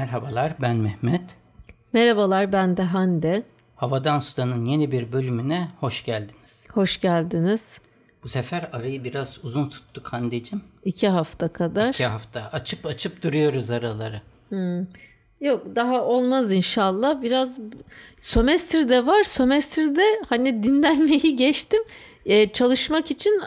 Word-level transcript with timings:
Merhabalar 0.00 0.52
ben 0.60 0.76
Mehmet. 0.76 1.20
Merhabalar 1.92 2.52
ben 2.52 2.76
de 2.76 2.82
Hande. 2.82 3.42
Havadan 3.76 4.18
Sudan'ın 4.18 4.64
yeni 4.64 4.92
bir 4.92 5.12
bölümüne 5.12 5.68
hoş 5.80 6.04
geldiniz. 6.04 6.64
Hoş 6.72 7.00
geldiniz. 7.00 7.60
Bu 8.24 8.28
sefer 8.28 8.68
arayı 8.72 9.04
biraz 9.04 9.38
uzun 9.44 9.68
tuttuk 9.68 10.06
Hande'cim. 10.12 10.62
İki 10.84 11.08
hafta 11.08 11.48
kadar. 11.48 11.88
İki 11.88 12.06
hafta. 12.06 12.50
Açıp 12.52 12.86
açıp 12.86 13.22
duruyoruz 13.22 13.70
araları. 13.70 14.20
Yok 15.40 15.66
daha 15.76 16.04
olmaz 16.04 16.52
inşallah. 16.52 17.22
Biraz 17.22 17.48
sömestr 18.18 18.88
de 18.88 19.06
var. 19.06 19.22
Sömestrde 19.22 20.04
hani 20.28 20.62
dinlenmeyi 20.62 21.36
geçtim. 21.36 21.80
Ee, 22.26 22.52
çalışmak 22.52 23.10
için 23.10 23.42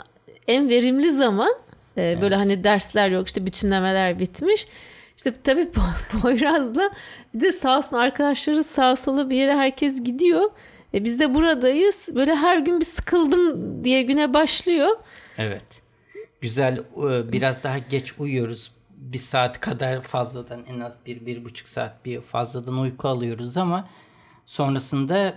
en 0.47 0.69
verimli 0.69 1.11
zaman. 1.11 1.53
Ee, 1.97 2.17
Böyle 2.21 2.35
hani 2.35 2.63
dersler 2.63 3.09
yok 3.09 3.27
işte 3.27 3.45
bütünlemeler 3.45 4.19
bitmiş. 4.19 4.67
İşte 5.25 5.33
tabii 5.43 5.61
Po- 5.61 6.21
Poyraz'la 6.21 6.91
bir 7.33 7.41
de 7.41 7.51
sağ 7.51 7.77
olsun 7.77 7.97
arkadaşları 7.97 8.63
sağa 8.63 8.95
sola 8.95 9.29
bir 9.29 9.35
yere 9.35 9.55
herkes 9.55 10.03
gidiyor. 10.03 10.51
E 10.93 11.03
biz 11.03 11.19
de 11.19 11.33
buradayız. 11.33 12.07
Böyle 12.15 12.35
her 12.35 12.57
gün 12.57 12.79
bir 12.79 12.85
sıkıldım 12.85 13.83
diye 13.83 14.01
güne 14.01 14.33
başlıyor. 14.33 14.89
Evet. 15.37 15.63
Güzel 16.41 16.77
e, 16.77 17.31
biraz 17.31 17.63
daha 17.63 17.77
geç 17.77 18.13
uyuyoruz. 18.19 18.71
Bir 18.89 19.17
saat 19.17 19.59
kadar 19.59 20.01
fazladan 20.01 20.65
en 20.69 20.79
az 20.79 20.97
bir, 21.05 21.25
bir 21.25 21.45
buçuk 21.45 21.67
saat 21.67 22.05
bir 22.05 22.21
fazladan 22.21 22.79
uyku 22.79 23.07
alıyoruz 23.07 23.57
ama 23.57 23.89
sonrasında 24.45 25.33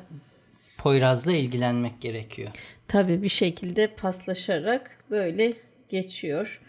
Poyraz'la 0.78 1.32
ilgilenmek 1.32 2.00
gerekiyor. 2.00 2.50
Tabii 2.88 3.22
bir 3.22 3.28
şekilde 3.28 3.86
paslaşarak 3.86 4.90
böyle 5.10 5.52
geçiyor. 5.88 6.60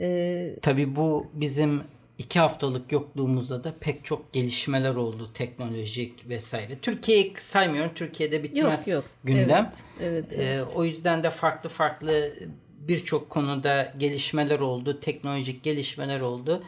Ee, 0.00 0.56
Tabii 0.62 0.96
bu 0.96 1.26
bizim 1.32 1.82
iki 2.18 2.40
haftalık 2.40 2.92
yokluğumuzda 2.92 3.64
da 3.64 3.74
pek 3.80 4.04
çok 4.04 4.32
gelişmeler 4.32 4.94
oldu 4.94 5.30
teknolojik 5.34 6.28
vesaire. 6.28 6.78
Türkiye'yi 6.78 7.34
saymıyorum. 7.38 7.92
Türkiye'de 7.94 8.42
bitmez 8.42 8.88
Yok, 8.88 8.94
yok. 8.94 9.04
gündem. 9.24 9.72
evet, 10.00 10.32
Ee, 10.32 10.62
o 10.74 10.84
yüzden 10.84 11.22
de 11.22 11.30
farklı 11.30 11.68
farklı 11.68 12.32
birçok 12.80 13.30
konuda 13.30 13.94
gelişmeler 13.98 14.60
oldu. 14.60 15.00
Teknolojik 15.00 15.62
gelişmeler 15.62 16.20
oldu. 16.20 16.62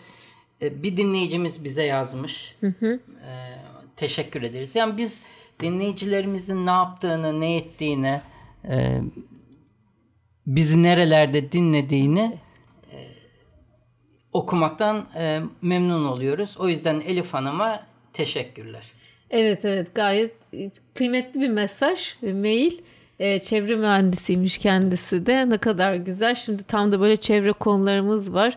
Ee, 0.62 0.82
bir 0.82 0.96
dinleyicimiz 0.96 1.64
bize 1.64 1.84
yazmış. 1.84 2.56
Ee, 2.62 2.98
teşekkür 3.96 4.42
ederiz. 4.42 4.74
Yani 4.76 4.96
biz 4.96 5.22
dinleyicilerimizin 5.60 6.66
ne 6.66 6.70
yaptığını, 6.70 7.40
ne 7.40 7.56
ettiğini, 7.56 8.20
e, 8.68 9.00
bizi 10.46 10.82
nerelerde 10.82 11.52
dinlediğini 11.52 12.38
okumaktan 14.32 15.04
e, 15.16 15.40
memnun 15.62 16.04
oluyoruz. 16.04 16.56
O 16.58 16.68
yüzden 16.68 17.00
Elif 17.00 17.34
Hanım'a 17.34 17.86
teşekkürler. 18.12 18.92
evet 19.30 19.64
evet 19.64 19.94
gayet 19.94 20.32
kıymetli 20.94 21.40
bir 21.40 21.48
mesaj 21.48 22.14
ve 22.22 22.32
mail. 22.32 22.72
Ee, 23.18 23.38
çevre 23.38 23.76
mühendisiymiş 23.76 24.58
kendisi 24.58 25.26
de 25.26 25.50
ne 25.50 25.58
kadar 25.58 25.94
güzel. 25.94 26.34
Şimdi 26.34 26.62
tam 26.62 26.92
da 26.92 27.00
böyle 27.00 27.16
çevre 27.16 27.52
konularımız 27.52 28.34
var. 28.34 28.56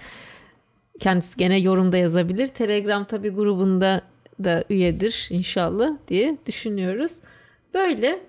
Kendisi 1.00 1.38
gene 1.38 1.60
yorumda 1.60 1.98
yazabilir. 1.98 2.48
Telegram 2.48 3.06
tabi 3.06 3.30
grubunda 3.30 4.02
da 4.44 4.64
üyedir 4.70 5.28
inşallah 5.30 5.90
diye 6.08 6.38
düşünüyoruz. 6.46 7.20
Böyle. 7.74 8.20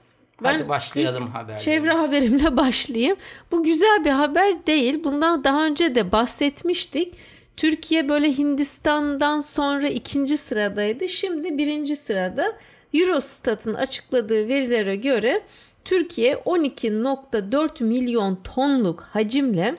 Hadi 0.43 0.69
başlayalım 0.69 1.27
haberlerimize. 1.27 1.65
Çevre 1.65 1.91
haberimle 1.91 2.57
başlayayım. 2.57 3.17
Bu 3.53 3.63
güzel 3.65 4.05
bir 4.05 4.11
haber 4.11 4.67
değil. 4.67 5.05
Bundan 5.05 5.45
daha 5.45 5.67
önce 5.67 5.95
de 5.95 6.13
bahsetmiştik. 6.13 7.15
Türkiye 7.57 8.09
böyle 8.09 8.39
Hindistan'dan 8.39 9.41
sonra 9.41 9.89
ikinci 9.89 10.37
sıradaydı. 10.37 11.09
Şimdi 11.09 11.59
birinci 11.59 11.97
sırada. 11.97 12.57
Eurostat'ın 12.95 13.75
açıkladığı 13.75 14.49
verilere 14.49 14.97
göre 14.97 15.43
Türkiye 15.85 16.35
12.4 16.35 17.85
milyon 17.85 18.39
tonluk 18.55 19.01
hacimle 19.01 19.77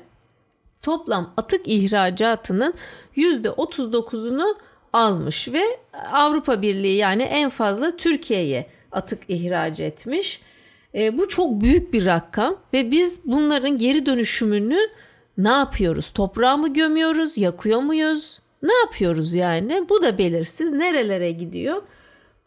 toplam 0.82 1.34
atık 1.38 1.68
ihracatının 1.68 2.74
%39'unu 3.18 4.56
almış 4.94 5.48
ve 5.48 5.62
Avrupa 6.12 6.62
Birliği 6.62 6.98
yani 6.98 7.24
en 7.24 7.50
fazla 7.50 7.98
Türkiye'ye 7.98 8.66
atık 8.92 9.20
ihraç 9.28 9.80
etmiş. 9.80 10.42
E, 10.96 11.18
bu 11.18 11.28
çok 11.28 11.62
büyük 11.62 11.94
bir 11.94 12.06
rakam 12.06 12.56
ve 12.74 12.92
biz 12.92 13.20
bunların 13.26 13.78
geri 13.78 14.06
dönüşümünü 14.06 14.78
ne 15.38 15.50
yapıyoruz? 15.50 16.10
Toprağa 16.10 16.58
mı 16.58 16.74
gömüyoruz? 16.74 17.38
Yakıyor 17.38 17.82
muyuz? 17.82 18.40
Ne 18.64 18.74
yapıyoruz 18.74 19.34
yani? 19.34 19.86
Bu 19.90 20.04
da 20.04 20.18
belirsiz. 20.18 20.72
Nerelere 20.72 21.32
gidiyor? 21.32 21.82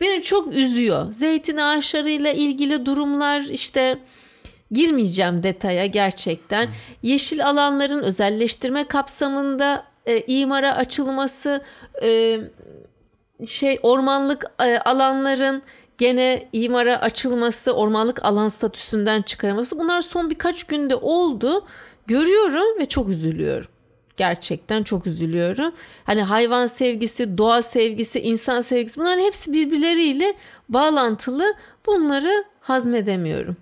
Beni 0.00 0.22
çok 0.22 0.54
üzüyor. 0.54 1.12
Zeytin 1.12 1.56
ağaçlarıyla 1.56 2.32
ilgili 2.32 2.86
durumlar 2.86 3.40
işte 3.40 3.98
girmeyeceğim 4.70 5.42
detaya 5.42 5.86
gerçekten. 5.86 6.68
Yeşil 7.02 7.46
alanların 7.46 8.02
özelleştirme 8.02 8.88
kapsamında 8.88 9.84
e, 10.06 10.20
imara 10.26 10.76
açılması, 10.76 11.64
e, 12.02 12.40
şey 13.46 13.78
ormanlık 13.82 14.44
e, 14.60 14.78
alanların 14.78 15.62
gene 15.98 16.48
imara 16.52 17.00
açılması, 17.00 17.72
ormanlık 17.72 18.24
alan 18.24 18.48
statüsünden 18.48 19.22
çıkarılması 19.22 19.78
bunlar 19.78 20.00
son 20.00 20.30
birkaç 20.30 20.64
günde 20.64 20.94
oldu. 20.94 21.66
Görüyorum 22.08 22.78
ve 22.78 22.86
çok 22.86 23.08
üzülüyorum. 23.08 23.68
Gerçekten 24.16 24.82
çok 24.82 25.06
üzülüyorum. 25.06 25.74
Hani 26.04 26.22
hayvan 26.22 26.66
sevgisi, 26.66 27.38
doğa 27.38 27.62
sevgisi, 27.62 28.20
insan 28.20 28.62
sevgisi 28.62 29.00
bunların 29.00 29.22
hepsi 29.22 29.52
birbirleriyle 29.52 30.34
bağlantılı. 30.68 31.54
Bunları 31.86 32.44
hazmedemiyorum. 32.60 33.56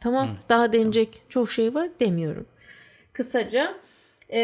Tamam 0.00 0.28
daha 0.48 0.72
denecek 0.72 1.22
çok 1.28 1.52
şey 1.52 1.74
var 1.74 1.88
demiyorum. 2.00 2.46
Kısaca 3.12 3.74
e, 4.28 4.40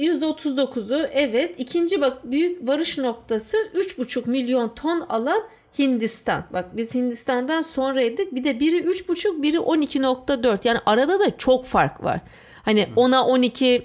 %39'u 0.00 1.06
evet 1.12 1.54
ikinci 1.58 2.00
bak 2.00 2.30
büyük 2.30 2.68
varış 2.68 2.98
noktası 2.98 3.56
3,5 3.56 4.30
milyon 4.30 4.74
ton 4.74 5.00
alan 5.00 5.42
Hindistan. 5.78 6.44
Bak 6.52 6.76
biz 6.76 6.94
Hindistan'dan 6.94 7.62
sonraydık. 7.62 8.34
Bir 8.34 8.44
de 8.44 8.60
biri 8.60 8.76
3,5 8.76 9.42
biri 9.42 9.56
12,4 9.56 10.58
yani 10.64 10.78
arada 10.86 11.20
da 11.20 11.36
çok 11.38 11.66
fark 11.66 12.04
var. 12.04 12.20
Hani 12.62 12.80
10'a 12.96 13.24
12 13.26 13.82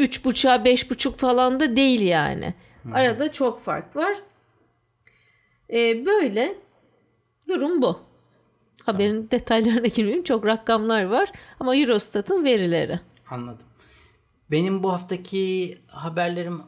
3,5'a 0.00 0.54
5,5 0.56 1.12
falan 1.16 1.60
da 1.60 1.76
değil 1.76 2.00
yani. 2.00 2.54
Arada 2.94 3.32
çok 3.32 3.60
fark 3.60 3.96
var. 3.96 4.14
E, 5.72 6.06
böyle 6.06 6.54
durum 7.48 7.82
bu. 7.82 8.00
Haberin 8.82 9.30
detaylarına 9.30 9.86
girmeyeyim. 9.86 10.24
Çok 10.24 10.46
rakamlar 10.46 11.02
var 11.04 11.32
ama 11.60 11.76
Eurostat'ın 11.76 12.44
verileri. 12.44 13.00
Anladım. 13.30 13.66
Benim 14.50 14.82
bu 14.82 14.92
haftaki 14.92 15.78
haberlerim 15.86 16.62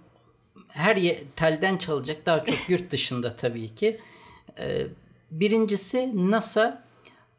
her 0.69 0.97
ye- 0.97 1.25
telden 1.37 1.77
çalacak. 1.77 2.27
Daha 2.27 2.45
çok 2.45 2.71
yurt 2.71 2.91
dışında 2.91 3.37
tabii 3.37 3.75
ki. 3.75 4.01
Ee, 4.59 4.87
birincisi 5.31 6.31
NASA. 6.31 6.83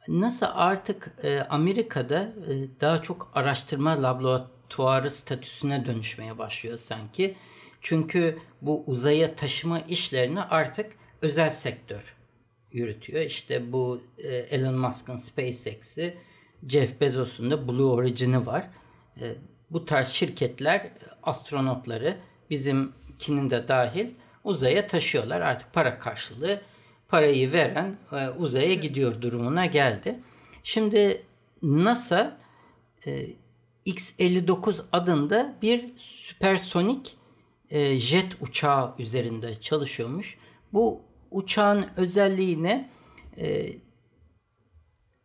NASA 0.07 0.55
artık 0.55 1.11
e, 1.23 1.39
Amerika'da 1.41 2.21
e, 2.21 2.81
daha 2.81 3.01
çok 3.01 3.31
araştırma 3.33 4.03
laboratuvarı 4.03 5.11
statüsüne 5.11 5.85
dönüşmeye 5.85 6.37
başlıyor 6.37 6.77
sanki. 6.77 7.35
Çünkü 7.81 8.37
bu 8.61 8.83
uzaya 8.87 9.35
taşıma 9.35 9.79
işlerini 9.79 10.41
artık 10.41 10.91
özel 11.21 11.49
sektör 11.49 12.15
yürütüyor. 12.71 13.21
İşte 13.21 13.71
bu 13.71 14.01
e, 14.17 14.27
Elon 14.35 14.75
Musk'ın 14.75 15.15
SpaceX'i, 15.15 16.17
Jeff 16.67 17.01
Bezos'un 17.01 17.51
da 17.51 17.67
Blue 17.67 17.91
Origin'i 17.91 18.45
var. 18.45 18.69
E, 19.21 19.35
bu 19.69 19.85
tarz 19.85 20.07
şirketler 20.07 20.79
e, 20.79 20.91
astronotları 21.23 22.17
bizimkinin 22.49 23.49
de 23.49 23.67
dahil 23.67 24.07
uzaya 24.43 24.87
taşıyorlar. 24.87 25.41
Artık 25.41 25.73
para 25.73 25.99
karşılığı 25.99 26.61
parayı 27.11 27.51
veren 27.51 27.95
e, 28.11 28.29
uzaya 28.29 28.73
gidiyor 28.73 29.21
durumuna 29.21 29.65
geldi. 29.65 30.19
Şimdi 30.63 31.21
NASA 31.61 32.37
e, 33.05 33.27
X-59 33.85 34.81
adında 34.91 35.55
bir 35.61 35.85
süpersonik 35.97 37.17
e, 37.69 37.99
jet 37.99 38.41
uçağı 38.41 38.93
üzerinde 38.99 39.55
çalışıyormuş. 39.55 40.37
Bu 40.73 41.01
uçağın 41.31 41.85
özelliği 41.97 42.63
ne? 42.63 42.89
E, 43.37 43.73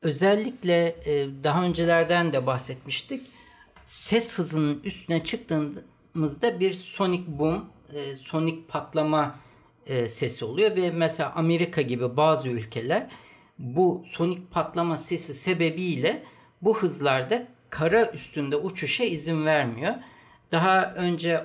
özellikle 0.02 0.86
e, 1.04 1.28
daha 1.44 1.64
öncelerden 1.64 2.32
de 2.32 2.46
bahsetmiştik. 2.46 3.26
Ses 3.82 4.38
hızının 4.38 4.80
üstüne 4.84 5.24
çıktığımızda 5.24 6.60
bir 6.60 6.72
sonic 6.72 7.24
boom, 7.26 7.64
e, 7.94 8.16
sonik 8.16 8.68
patlama 8.68 9.38
e, 9.86 10.08
sesi 10.08 10.44
oluyor 10.44 10.76
ve 10.76 10.90
mesela 10.90 11.32
Amerika 11.34 11.82
gibi 11.82 12.16
bazı 12.16 12.48
ülkeler 12.48 13.06
bu 13.58 14.04
sonik 14.06 14.50
patlama 14.50 14.96
sesi 14.96 15.34
sebebiyle 15.34 16.22
bu 16.62 16.78
hızlarda 16.78 17.48
kara 17.70 18.10
üstünde 18.10 18.56
uçuşa 18.56 19.04
izin 19.04 19.46
vermiyor. 19.46 19.94
Daha 20.52 20.94
önce 20.94 21.44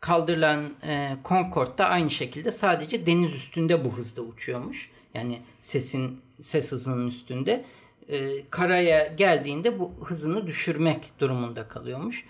kaldırılan 0.00 0.74
e, 0.82 1.16
Concorde 1.24 1.78
da 1.78 1.88
aynı 1.88 2.10
şekilde 2.10 2.52
sadece 2.52 3.06
deniz 3.06 3.34
üstünde 3.34 3.84
bu 3.84 3.96
hızda 3.96 4.22
uçuyormuş. 4.22 4.90
Yani 5.14 5.42
sesin 5.60 6.20
ses 6.40 6.72
hızının 6.72 7.06
üstünde. 7.06 7.64
E, 8.08 8.48
karaya 8.50 9.06
geldiğinde 9.06 9.78
bu 9.78 9.92
hızını 10.04 10.46
düşürmek 10.46 11.12
durumunda 11.18 11.68
kalıyormuş. 11.68 12.26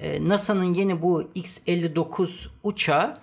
E, 0.00 0.28
NASA'nın 0.28 0.74
yeni 0.74 1.02
bu 1.02 1.30
X-59 1.34 2.48
uçağı 2.62 3.18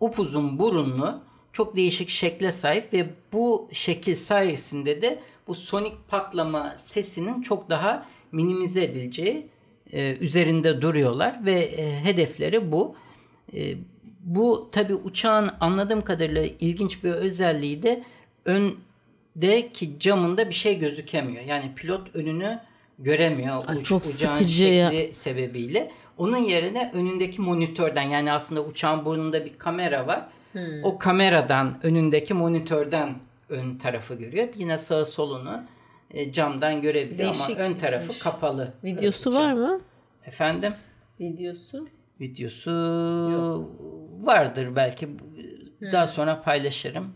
upuzun 0.00 0.58
burunlu 0.58 1.20
çok 1.52 1.76
değişik 1.76 2.08
şekle 2.08 2.52
sahip 2.52 2.92
ve 2.92 3.06
bu 3.32 3.68
şekil 3.72 4.14
sayesinde 4.14 5.02
de 5.02 5.18
bu 5.48 5.54
sonik 5.54 6.08
patlama 6.08 6.74
sesinin 6.78 7.42
çok 7.42 7.70
daha 7.70 8.06
minimize 8.32 8.84
edileceği 8.84 9.46
e, 9.92 10.16
üzerinde 10.16 10.82
duruyorlar 10.82 11.46
ve 11.46 11.60
e, 11.60 12.04
hedefleri 12.04 12.72
bu. 12.72 12.94
E, 13.54 13.74
bu 14.20 14.68
tabi 14.72 14.94
uçağın 14.94 15.50
anladığım 15.60 16.04
kadarıyla 16.04 16.44
ilginç 16.60 17.04
bir 17.04 17.10
özelliği 17.10 17.82
de 17.82 18.04
öndeki 18.44 19.98
camında 19.98 20.48
bir 20.48 20.54
şey 20.54 20.78
gözükemiyor. 20.78 21.44
Yani 21.44 21.74
pilot 21.76 22.16
önünü 22.16 22.60
göremiyor 22.98 23.64
Ay, 23.66 23.76
uç, 23.76 23.86
çok 23.86 24.02
uçağın 24.02 24.38
sıkıcı 24.38 24.56
şekli 24.56 24.74
ya. 24.74 25.12
sebebiyle. 25.12 25.90
Onun 26.18 26.36
yerine 26.36 26.90
önündeki 26.94 27.42
monitörden 27.42 28.02
yani 28.02 28.32
aslında 28.32 28.60
uçağın 28.64 29.04
burnunda 29.04 29.44
bir 29.44 29.58
kamera 29.58 30.06
var. 30.06 30.26
Hmm. 30.52 30.84
O 30.84 30.98
kameradan 30.98 31.78
önündeki 31.82 32.34
monitörden 32.34 33.14
ön 33.48 33.78
tarafı 33.78 34.14
görüyor. 34.14 34.48
Yine 34.56 34.78
sağ 34.78 35.04
solunu 35.04 35.62
e, 36.10 36.32
camdan 36.32 36.82
görebiliyor 36.82 37.34
ama 37.34 37.58
ön 37.58 37.74
tarafı 37.74 38.18
kapalı. 38.18 38.72
Videosu 38.84 39.30
Uçağın. 39.30 39.44
var 39.44 39.52
mı? 39.52 39.80
Efendim? 40.26 40.74
Videosu. 41.20 41.88
Videosu 42.20 42.70
vardır 44.20 44.76
belki. 44.76 45.08
Daha 45.92 46.06
sonra 46.06 46.42
paylaşırım. 46.42 47.12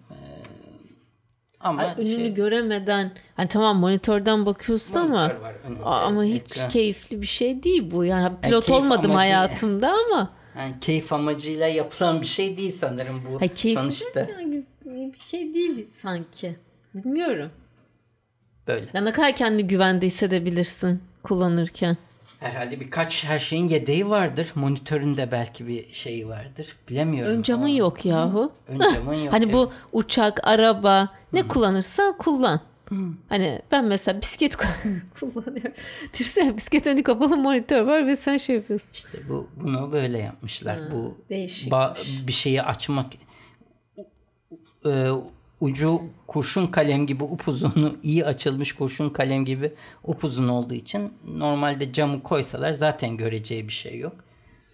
Ama 1.60 1.82
Ay, 1.82 1.94
önünü 1.98 2.06
şey, 2.16 2.34
göremeden 2.34 3.10
hani 3.36 3.48
tamam 3.48 3.78
monitörden 3.78 4.46
bakıyorsun 4.46 4.94
ama 4.94 5.18
monitör 5.20 5.40
var 5.40 5.54
önünde, 5.64 5.84
Aa, 5.84 6.00
ama 6.00 6.24
hiç 6.24 6.56
ekran. 6.56 6.68
keyifli 6.68 7.22
bir 7.22 7.26
şey 7.26 7.62
değil 7.62 7.90
bu. 7.90 8.04
Yani 8.04 8.36
pilot 8.42 8.66
keyif 8.66 8.82
olmadım 8.82 9.10
amacı- 9.10 9.16
hayatımda 9.18 9.94
ama 10.06 10.30
Yani 10.58 10.74
keyif 10.80 11.12
amacıyla 11.12 11.66
yapılan 11.66 12.20
bir 12.20 12.26
şey 12.26 12.56
değil 12.56 12.70
sanırım 12.70 13.22
bu 13.32 13.38
Ay, 13.40 13.54
keyifli 13.54 13.82
sonuçta. 13.82 14.20
yani 14.20 14.62
bir 14.84 15.18
şey 15.18 15.54
değil 15.54 15.86
sanki. 15.90 16.56
Bilmiyorum. 16.94 17.50
Böyle. 18.66 18.86
Ya 18.94 19.00
ne 19.00 19.12
kadar 19.12 19.34
kendini 19.36 19.66
güvende 19.66 20.06
hissedebilirsin 20.06 21.02
kullanırken. 21.22 21.96
Herhalde 22.40 22.80
birkaç 22.80 23.24
her 23.24 23.38
şeyin 23.38 23.68
yedeği 23.68 24.10
vardır. 24.10 24.52
Monitöründe 24.54 25.32
belki 25.32 25.66
bir 25.66 25.92
şeyi 25.92 26.28
vardır. 26.28 26.76
Bilemiyorum. 26.88 27.38
Ön 27.38 27.42
camın 27.42 27.62
ama 27.62 27.74
yok 27.74 28.04
yahu. 28.04 28.52
Ön 28.68 28.78
camın 28.94 29.14
yok. 29.14 29.32
Hani 29.32 29.44
evet. 29.44 29.54
bu 29.54 29.72
uçak, 29.92 30.40
araba 30.48 31.08
ne 31.32 31.48
kullanırsan 31.48 32.18
kullan. 32.18 32.60
Hani 33.28 33.62
ben 33.72 33.84
mesela 33.84 34.20
bisiklet 34.20 34.56
kullanıyorum. 35.20 35.72
Düşünsene 36.14 36.56
bisiklet 36.56 36.86
önü 36.86 37.02
kapalı 37.02 37.36
monitör 37.36 37.82
var 37.82 38.06
ve 38.06 38.16
sen 38.16 38.38
şey 38.38 38.56
yapıyorsun. 38.56 38.88
İşte 38.92 39.18
bu 39.28 39.48
bunu 39.56 39.92
böyle 39.92 40.18
yapmışlar. 40.18 40.78
bu 40.92 41.18
değişikmiş. 41.28 41.72
ba- 41.72 42.26
bir 42.26 42.32
şeyi 42.32 42.62
açmak 42.62 43.06
e, 44.86 45.08
ucu 45.60 46.02
kurşun 46.26 46.66
kalem 46.66 47.06
gibi 47.06 47.24
upuzun 47.24 48.00
iyi 48.02 48.24
açılmış 48.24 48.72
kurşun 48.72 49.10
kalem 49.10 49.44
gibi 49.44 49.72
upuzun 50.04 50.48
olduğu 50.48 50.74
için 50.74 51.12
normalde 51.24 51.92
camı 51.92 52.22
koysalar 52.22 52.72
zaten 52.72 53.16
göreceği 53.16 53.68
bir 53.68 53.72
şey 53.72 53.98
yok. 53.98 54.24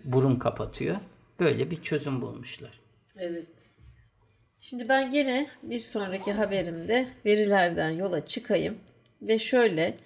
Burun 0.04 0.36
kapatıyor. 0.36 0.96
Böyle 1.40 1.70
bir 1.70 1.82
çözüm 1.82 2.22
bulmuşlar. 2.22 2.80
Evet. 3.16 3.46
Şimdi 4.60 4.88
ben 4.88 5.10
gene 5.10 5.46
bir 5.62 5.78
sonraki 5.78 6.32
haberimde 6.32 7.06
verilerden 7.24 7.90
yola 7.90 8.26
çıkayım 8.26 8.74
ve 9.22 9.38
şöyle 9.38 9.96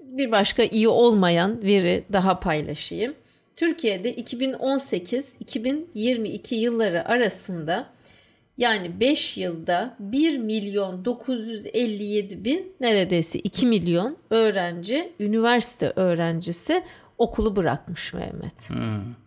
bir 0.00 0.32
başka 0.32 0.62
iyi 0.62 0.88
olmayan 0.88 1.62
veri 1.62 2.04
daha 2.12 2.40
paylaşayım. 2.40 3.14
Türkiye'de 3.56 4.14
2018-2022 4.14 6.54
yılları 6.54 7.08
arasında 7.08 7.93
yani 8.58 9.00
5 9.00 9.36
yılda 9.36 9.96
1 9.98 10.38
milyon 10.38 11.04
957 11.04 12.44
bin 12.44 12.76
neredeyse 12.80 13.38
2 13.38 13.66
milyon 13.66 14.16
öğrenci, 14.30 15.12
üniversite 15.20 15.92
öğrencisi 15.96 16.82
okulu 17.18 17.56
bırakmış 17.56 18.14
Mehmet. 18.14 18.70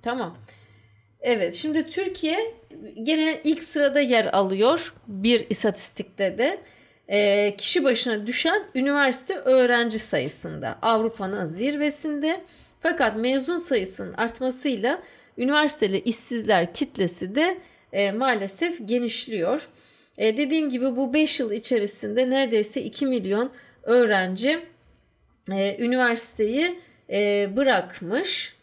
Tamam. 0.01 0.38
Evet 1.21 1.56
şimdi 1.56 1.88
Türkiye 1.88 2.38
gene 3.03 3.41
ilk 3.44 3.63
sırada 3.63 4.00
yer 4.01 4.25
alıyor 4.33 4.94
bir 5.07 5.50
istatistikte 5.50 6.38
de. 6.38 6.62
Ee, 7.09 7.56
kişi 7.57 7.83
başına 7.83 8.27
düşen 8.27 8.63
üniversite 8.75 9.35
öğrenci 9.35 10.00
sayısında 10.00 10.80
Avrupa'nın 10.81 11.45
zirvesinde. 11.45 12.41
Fakat 12.81 13.18
mezun 13.18 13.57
sayısının 13.57 14.13
artmasıyla 14.13 15.00
üniversiteli 15.38 16.00
işsizler 16.00 16.73
kitlesi 16.73 17.35
de 17.35 17.57
e, 17.94 18.12
maalesef 18.12 18.88
genişliyor. 18.88 19.68
E, 20.18 20.38
dediğim 20.38 20.69
gibi 20.69 20.95
bu 20.95 21.13
5 21.13 21.39
yıl 21.39 21.51
içerisinde 21.51 22.30
neredeyse 22.30 22.81
2 22.81 23.06
milyon 23.06 23.51
öğrenci 23.84 24.60
e, 25.51 25.84
üniversiteyi 25.84 26.80
e, 27.10 27.50
bırakmış 27.56 28.56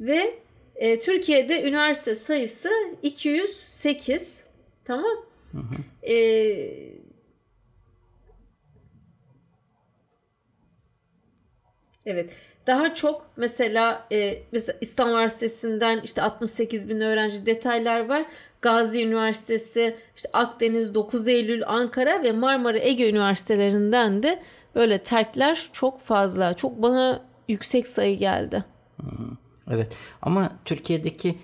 ve 0.00 0.34
e, 0.76 1.00
Türkiye'de 1.00 1.68
üniversite 1.68 2.14
sayısı 2.14 2.70
208 3.02 4.44
tamam 4.84 5.26
E, 6.02 6.14
evet 12.06 12.30
daha 12.66 12.94
çok 12.94 13.30
mesela, 13.36 14.06
e, 14.12 14.42
mesela 14.52 14.78
İstanbul 14.80 15.12
Üniversitesi'nden 15.12 16.00
işte 16.04 16.22
68 16.22 16.88
bin 16.88 17.00
öğrenci 17.00 17.46
detaylar 17.46 18.08
var. 18.08 18.26
Gazi 18.64 19.06
Üniversitesi, 19.06 19.96
işte 20.16 20.28
Akdeniz, 20.32 20.94
9 20.94 21.28
Eylül, 21.28 21.62
Ankara 21.66 22.22
ve 22.22 22.32
Marmara 22.32 22.78
Ege 22.78 23.10
Üniversitelerinden 23.10 24.22
de 24.22 24.42
böyle 24.74 24.98
terkler 24.98 25.68
çok 25.72 26.00
fazla. 26.00 26.54
Çok 26.54 26.82
bana 26.82 27.24
yüksek 27.48 27.86
sayı 27.86 28.18
geldi. 28.18 28.64
Evet 29.70 29.92
ama 30.22 30.52
Türkiye'deki 30.64 31.38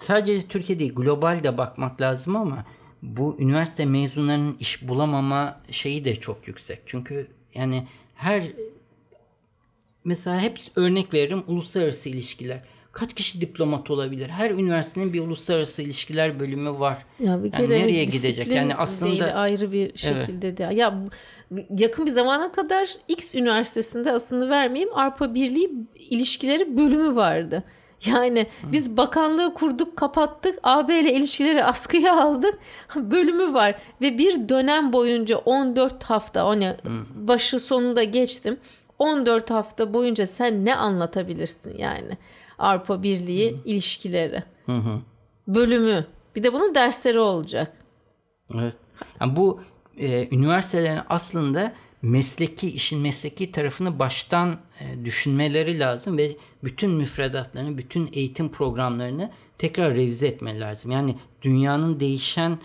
sadece 0.00 0.48
Türkiye 0.48 0.78
değil 0.78 0.94
global 0.94 1.44
de 1.44 1.58
bakmak 1.58 2.00
lazım 2.00 2.36
ama 2.36 2.64
bu 3.02 3.36
üniversite 3.38 3.84
mezunlarının 3.84 4.56
iş 4.60 4.88
bulamama 4.88 5.60
şeyi 5.70 6.04
de 6.04 6.14
çok 6.14 6.48
yüksek. 6.48 6.82
Çünkü 6.86 7.28
yani 7.54 7.88
her 8.14 8.42
mesela 10.04 10.40
hep 10.40 10.58
örnek 10.76 11.14
veririm 11.14 11.44
uluslararası 11.46 12.08
ilişkiler. 12.08 12.62
Kaç 12.96 13.14
kişi 13.14 13.40
diplomat 13.40 13.90
olabilir? 13.90 14.28
Her 14.28 14.50
üniversitenin 14.50 15.12
bir 15.12 15.20
uluslararası 15.20 15.82
ilişkiler 15.82 16.40
bölümü 16.40 16.70
var. 16.70 17.04
Ya 17.20 17.44
bir 17.44 17.52
Yani 17.52 17.68
kere 17.68 17.80
nereye 17.80 18.06
disiplin 18.06 18.30
gidecek? 18.30 18.54
Yani 18.54 18.74
aslında 18.74 19.10
değil, 19.10 19.42
ayrı 19.42 19.72
bir 19.72 19.98
şekilde 19.98 20.56
de. 20.56 20.62
Ya 20.74 20.94
yakın 21.78 22.06
bir 22.06 22.10
zamana 22.10 22.52
kadar 22.52 22.88
X 23.08 23.34
üniversitesinde 23.34 24.12
aslında 24.12 24.48
vermeyeyim 24.48 24.94
Avrupa 24.94 25.34
Birliği 25.34 25.70
ilişkileri 26.10 26.76
bölümü 26.76 27.16
vardı. 27.16 27.62
Yani 28.06 28.46
biz 28.72 28.96
bakanlığı 28.96 29.54
kurduk, 29.54 29.96
kapattık, 29.96 30.58
AB 30.62 31.00
ile 31.00 31.12
ilişkileri 31.12 31.64
askıya 31.72 32.20
aldık. 32.20 32.58
Bölümü 32.96 33.52
var 33.52 33.74
ve 34.00 34.18
bir 34.18 34.48
dönem 34.48 34.92
boyunca 34.92 35.36
14 35.36 36.04
hafta 36.04 36.46
hani 36.46 36.72
başı 37.14 37.60
sonunda 37.60 38.02
geçtim. 38.04 38.56
14 38.98 39.50
hafta 39.50 39.94
boyunca 39.94 40.26
sen 40.26 40.64
ne 40.64 40.74
anlatabilirsin 40.74 41.78
yani 41.78 42.18
Avrupa 42.58 43.02
Birliği 43.02 43.56
ilişkileri. 43.64 44.42
Hı 44.66 44.72
hı. 44.72 45.00
Bölümü. 45.48 46.06
Bir 46.36 46.42
de 46.42 46.52
bunun 46.52 46.74
dersleri 46.74 47.18
olacak. 47.18 47.72
Evet. 48.54 48.76
Yani 49.20 49.36
bu 49.36 49.60
e, 49.96 50.28
üniversitelerin 50.30 51.00
aslında 51.08 51.72
mesleki 52.02 52.70
işin 52.70 53.00
mesleki 53.00 53.52
tarafını 53.52 53.98
baştan 53.98 54.56
e, 54.80 55.04
düşünmeleri 55.04 55.78
lazım 55.78 56.18
ve 56.18 56.36
bütün 56.64 56.90
müfredatlarını, 56.90 57.78
bütün 57.78 58.10
eğitim 58.12 58.48
programlarını 58.48 59.30
tekrar 59.58 59.94
revize 59.94 60.26
etmeleri 60.26 60.60
lazım. 60.60 60.90
Yani 60.90 61.16
dünyanın 61.42 62.00
değişen 62.00 62.58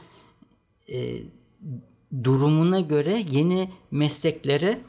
e, 0.89 1.17
durumuna 2.23 2.79
göre 2.79 3.23
yeni 3.31 3.69
mesleklere 3.91 4.79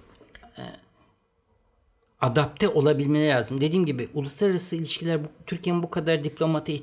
adapte 2.22 2.68
olabilmeleri 2.68 3.28
lazım. 3.30 3.60
Dediğim 3.60 3.86
gibi 3.86 4.08
uluslararası 4.14 4.76
ilişkiler 4.76 5.24
bu, 5.24 5.28
Türkiye'nin 5.46 5.82
bu 5.82 5.90
kadar 5.90 6.24
diplomata 6.24 6.72
iht- 6.72 6.82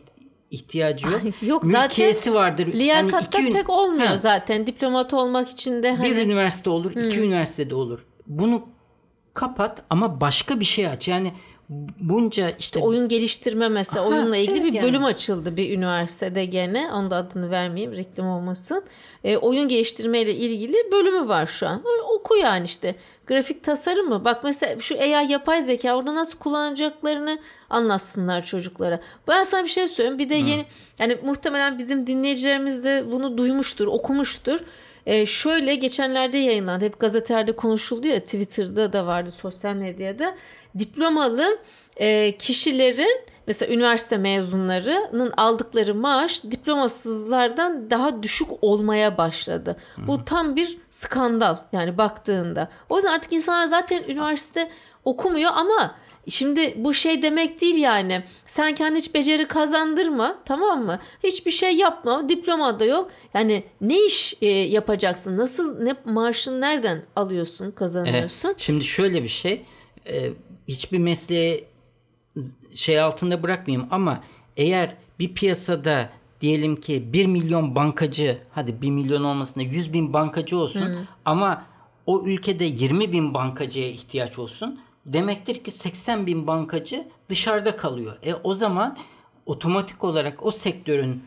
ihtiyacı 0.51 1.08
yok. 1.08 1.22
Yok 1.41 1.65
zaten 1.65 1.81
Mülkiyesi 1.84 2.34
vardır. 2.34 2.67
Yani 2.67 2.79
Liyakatta 2.79 3.39
iki 3.39 3.48
ün- 3.50 3.53
pek 3.53 3.69
olmuyor 3.69 4.08
Ha. 4.08 4.17
zaten. 4.17 4.67
Diplomat 4.67 5.13
olmak 5.13 5.50
için 5.50 5.84
de 5.84 5.96
hani 5.96 6.10
Bir 6.12 6.15
üniversite 6.17 6.69
olur, 6.69 6.91
iki 6.96 7.19
üniversitede 7.22 7.75
olur. 7.75 8.05
Bunu 8.27 8.67
kapat 9.34 9.81
ama 9.89 10.22
başka 10.22 10.60
bir 10.60 10.65
şey 10.65 10.88
aç. 10.88 11.08
Yani 11.08 11.34
bunca 12.00 12.50
işte 12.60 12.80
oyun 12.80 13.08
geliştirme 13.08 13.70
mesela 13.70 14.02
Aha, 14.02 14.10
oyunla 14.10 14.38
ilgili 14.38 14.58
evet 14.58 14.68
bir 14.68 14.74
yani. 14.74 14.88
bölüm 14.88 15.04
açıldı 15.04 15.58
bir 15.58 15.78
üniversitede 15.78 16.46
gene. 16.46 16.92
Onun 16.92 17.12
da 17.12 17.16
adını 17.16 17.52
vermeyeyim 17.52 17.98
reklam 17.98 18.28
olmasın. 18.28 18.84
E, 19.24 19.38
oyun 19.38 19.68
geliştirme 19.68 20.22
ile 20.22 20.36
ilgili 20.36 20.92
bölümü 20.92 21.28
var 21.28 21.46
şu 21.46 21.68
an. 21.68 21.84
Oku 22.14 22.38
yani 22.38 22.66
işte. 22.66 22.96
Grafik 23.28 23.64
tasarım 23.64 24.10
mı? 24.10 24.26
Bak 24.26 24.44
mesela 24.44 24.80
şu 24.80 25.00
AI 25.00 25.32
yapay 25.32 25.62
zeka 25.62 25.98
orada 25.98 26.16
nasıl 26.16 26.40
kullanacaklarını 26.40 27.40
anlatsınlar 27.70 28.46
çocuklara. 28.46 29.00
Ben 29.28 29.44
sana 29.44 29.64
bir 29.64 29.70
şey 29.70 29.88
söyleyeyim. 29.88 30.20
Bir 30.20 30.30
de 30.30 30.36
yeni 30.36 30.66
yani 31.00 31.18
muhtemelen 31.24 31.78
bizim 31.78 32.08
dinleyicilerimiz 32.08 32.84
de 32.84 33.04
bunu 33.12 33.38
duymuştur, 33.38 33.88
okumuştur. 33.88 34.60
E, 35.10 35.25
şöyle 35.25 35.75
geçenlerde 35.75 36.38
yayınlandı. 36.38 36.86
Hep 36.86 37.00
gazetelerde 37.00 37.51
konuşuldu 37.51 38.08
ya 38.08 38.20
Twitter'da 38.20 38.94
da 38.94 39.08
vardı 39.08 39.32
sosyal 39.32 39.74
medyada. 39.74 40.36
Diplomalı 40.80 41.60
e, 41.98 42.38
kişilerin 42.38 43.25
mesela 43.48 43.74
üniversite 43.74 44.18
mezunlarının 44.18 45.34
aldıkları 45.38 45.96
maaş 45.96 46.44
diplomasızlardan 46.44 47.89
daha 47.89 48.24
düşük 48.24 48.48
olmaya 48.62 49.18
başladı. 49.18 49.78
Bu 50.08 50.25
tam 50.25 50.56
bir 50.56 50.78
skandal 50.92 51.58
yani 51.72 51.98
baktığında. 51.98 52.70
O 52.89 52.96
yüzden 52.96 53.13
artık 53.13 53.34
insanlar 53.34 53.66
zaten 53.66 54.04
üniversite 54.04 54.70
okumuyor 55.06 55.51
ama 55.56 55.96
Şimdi 56.30 56.74
bu 56.78 56.94
şey 56.94 57.22
demek 57.22 57.62
değil 57.62 57.76
yani. 57.76 58.24
Sen 58.48 58.76
kendi 58.76 59.00
hiç 59.00 59.14
beceri 59.14 59.48
kazandırma 59.48 60.40
tamam 60.46 60.86
mı? 60.86 61.00
Hiçbir 61.24 61.52
şey 61.52 61.76
yapma. 61.76 62.30
Diploma 62.30 62.80
da 62.80 62.86
yok. 62.86 63.12
Yani 63.34 63.64
ne 63.82 64.06
iş 64.06 64.36
e, 64.42 64.48
yapacaksın? 64.48 65.38
Nasıl 65.38 65.84
ne 65.84 65.96
maaşını 66.06 66.62
nereden 66.62 67.06
alıyorsun, 67.16 67.72
kazanıyorsun? 67.72 68.48
Evet. 68.50 68.60
Şimdi 68.60 68.84
şöyle 68.84 69.24
bir 69.24 69.28
şey. 69.28 69.62
e, 70.08 70.30
hiçbir 70.68 71.00
mesleği 71.00 71.66
şey 72.76 73.00
altında 73.00 73.44
bırakmayayım 73.44 73.88
ama 73.92 74.24
eğer 74.58 74.96
bir 75.20 75.34
piyasada 75.34 76.10
diyelim 76.42 76.76
ki 76.82 77.14
1 77.14 77.26
milyon 77.26 77.76
bankacı 77.76 78.38
hadi 78.52 78.82
1 78.82 78.92
milyon 78.92 79.24
olmasına 79.24 79.64
100 79.64 79.94
bin 79.94 80.14
bankacı 80.14 80.58
olsun 80.58 81.08
ama 81.26 81.66
o 82.06 82.26
ülkede 82.26 82.66
20 82.66 83.12
bin 83.12 83.34
bankacıya 83.34 83.88
ihtiyaç 83.88 84.40
olsun 84.40 84.80
demektir 85.06 85.63
ki 85.63 85.72
80 85.72 86.27
bin 86.27 86.48
bankacı 86.48 87.08
dışarıda 87.29 87.77
kalıyor. 87.77 88.18
E 88.24 88.34
o 88.34 88.53
zaman 88.53 88.98
otomatik 89.46 90.03
olarak 90.03 90.46
o 90.46 90.51
sektörün 90.51 91.24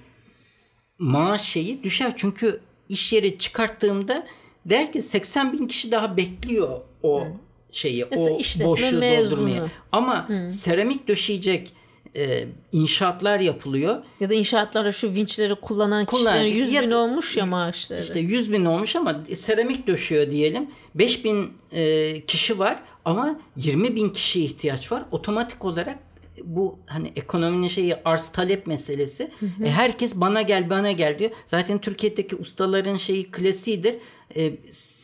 maaş 0.98 1.42
şeyi 1.42 1.82
düşer. 1.82 2.12
Çünkü 2.16 2.60
iş 2.88 3.12
yeri 3.12 3.38
çıkarttığımda 3.38 4.26
der 4.66 4.92
ki 4.92 5.02
80 5.02 5.52
bin 5.52 5.66
kişi 5.66 5.92
daha 5.92 6.16
bekliyor 6.16 6.80
o 7.02 7.24
şeyi, 7.70 8.06
Mesela 8.10 8.30
o 8.68 8.70
boşluğu 8.70 8.98
mezunu. 8.98 9.30
doldurmaya. 9.30 9.70
Ama 9.92 10.28
seramik 10.50 11.08
döşeyecek 11.08 11.72
e, 12.16 12.44
inşaatlar 12.72 13.40
yapılıyor. 13.40 14.02
Ya 14.20 14.30
da 14.30 14.34
inşaatlarda 14.34 14.92
şu 14.92 15.14
vinçleri 15.14 15.54
kullanan 15.54 16.06
Kullanacak. 16.06 16.48
kişilerin 16.48 16.64
100 16.64 16.72
Ya 16.72 16.82
bin 16.82 16.90
olmuş 16.90 17.36
ya 17.36 17.46
maaşları. 17.46 18.00
İşte 18.00 18.20
100 18.20 18.52
bin 18.52 18.64
olmuş 18.64 18.96
ama 18.96 19.24
seramik 19.34 19.86
döşüyor 19.86 20.30
diyelim. 20.30 20.70
5 20.94 21.24
bin 21.24 21.52
e, 21.72 22.20
kişi 22.20 22.58
var 22.58 22.82
ama 23.04 23.40
20 23.56 23.96
bin 23.96 24.08
kişiye 24.08 24.44
ihtiyaç 24.44 24.92
var. 24.92 25.04
Otomatik 25.10 25.64
olarak 25.64 25.98
bu 26.44 26.78
hani 26.86 27.12
ekonominin 27.16 27.68
şeyi 27.68 27.96
arz 28.04 28.28
talep 28.28 28.66
meselesi. 28.66 29.30
E, 29.64 29.70
herkes 29.70 30.14
bana 30.16 30.42
gel 30.42 30.70
bana 30.70 30.92
gel 30.92 31.18
diyor. 31.18 31.30
Zaten 31.46 31.78
Türkiye'deki 31.78 32.36
ustaların 32.36 32.96
şeyi 32.96 33.30
klasiğidir. 33.30 33.94
E, 34.36 34.52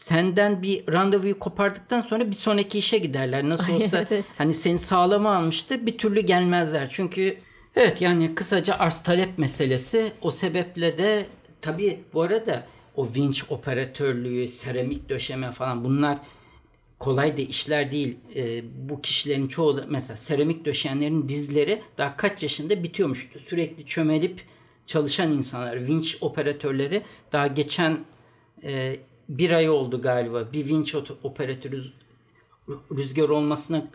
senden 0.08 0.62
bir 0.62 0.92
randevuyu 0.92 1.38
kopardıktan 1.38 2.00
sonra 2.00 2.26
bir 2.26 2.36
sonraki 2.36 2.78
işe 2.78 2.98
giderler. 2.98 3.48
Nasıl 3.48 3.72
Ay, 3.72 3.76
olsa 3.76 4.06
evet. 4.10 4.24
hani 4.38 4.54
seni 4.54 4.78
sağlama 4.78 5.36
almıştır 5.36 5.86
bir 5.86 5.98
türlü 5.98 6.20
gelmezler. 6.20 6.88
Çünkü 6.90 7.36
evet 7.76 8.00
yani 8.00 8.34
kısaca 8.34 8.74
arz 8.78 9.02
talep 9.02 9.38
meselesi 9.38 10.12
o 10.22 10.30
sebeple 10.30 10.98
de 10.98 11.26
tabii 11.60 12.00
bu 12.14 12.22
arada 12.22 12.66
o 12.96 13.08
vinç 13.14 13.44
operatörlüğü, 13.50 14.48
seramik 14.48 15.08
döşeme 15.08 15.52
falan 15.52 15.84
bunlar 15.84 16.18
kolay 16.98 17.36
da 17.36 17.42
işler 17.42 17.92
değil. 17.92 18.16
Ee, 18.36 18.62
bu 18.88 19.00
kişilerin 19.00 19.48
çoğu 19.48 19.76
da 19.76 19.84
mesela 19.88 20.16
seramik 20.16 20.64
döşeyenlerin 20.64 21.28
dizleri 21.28 21.82
daha 21.98 22.16
kaç 22.16 22.42
yaşında 22.42 22.82
bitiyormuş. 22.82 23.30
Sürekli 23.46 23.86
çömelip 23.86 24.40
çalışan 24.86 25.32
insanlar, 25.32 25.86
vinç 25.86 26.18
operatörleri 26.20 27.02
daha 27.32 27.46
geçen 27.46 27.98
e, 28.62 28.96
bir 29.28 29.50
ay 29.50 29.68
oldu 29.68 30.02
galiba. 30.02 30.52
Bir 30.52 30.66
vinç 30.66 30.94
operatörü 31.22 31.84
rüzgar 32.68 33.28
olmasına 33.28 33.86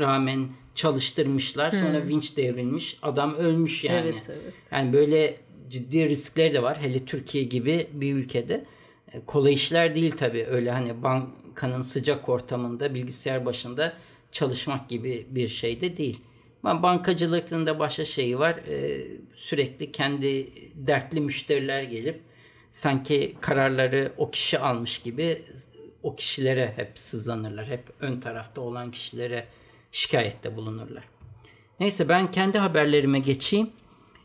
rağmen 0.00 0.48
çalıştırmışlar. 0.74 1.70
Sonra 1.70 2.08
vinç 2.08 2.36
devrilmiş. 2.36 2.98
Adam 3.02 3.34
ölmüş 3.34 3.84
yani. 3.84 3.98
Evet, 3.98 4.22
evet. 4.28 4.54
Yani 4.72 4.92
böyle 4.92 5.36
ciddi 5.68 6.08
riskleri 6.08 6.54
de 6.54 6.62
var. 6.62 6.78
Hele 6.80 7.04
Türkiye 7.04 7.44
gibi 7.44 7.86
bir 7.92 8.14
ülkede. 8.14 8.64
E, 9.12 9.20
Kolay 9.26 9.52
işler 9.52 9.94
değil 9.94 10.12
tabii. 10.12 10.46
Öyle 10.50 10.70
hani 10.70 11.02
bankanın 11.02 11.82
sıcak 11.82 12.28
ortamında 12.28 12.94
bilgisayar 12.94 13.46
başında 13.46 13.92
çalışmak 14.32 14.88
gibi 14.88 15.26
bir 15.30 15.48
şey 15.48 15.80
de 15.80 15.96
değil. 15.96 16.20
Ama 16.62 16.82
bankacılıkın 16.82 17.66
da 17.66 17.78
başka 17.78 18.04
şeyi 18.04 18.38
var. 18.38 18.54
E, 18.54 19.06
sürekli 19.34 19.92
kendi 19.92 20.48
dertli 20.74 21.20
müşteriler 21.20 21.82
gelip 21.82 22.20
sanki 22.70 23.36
kararları 23.40 24.12
o 24.16 24.30
kişi 24.30 24.58
almış 24.58 24.98
gibi 24.98 25.42
o 26.02 26.16
kişilere 26.16 26.72
hep 26.76 26.98
sızlanırlar. 26.98 27.66
Hep 27.66 27.84
ön 28.00 28.20
tarafta 28.20 28.60
olan 28.60 28.90
kişilere 28.90 29.46
şikayette 29.92 30.56
bulunurlar. 30.56 31.04
Neyse 31.80 32.08
ben 32.08 32.30
kendi 32.30 32.58
haberlerime 32.58 33.18
geçeyim. 33.18 33.70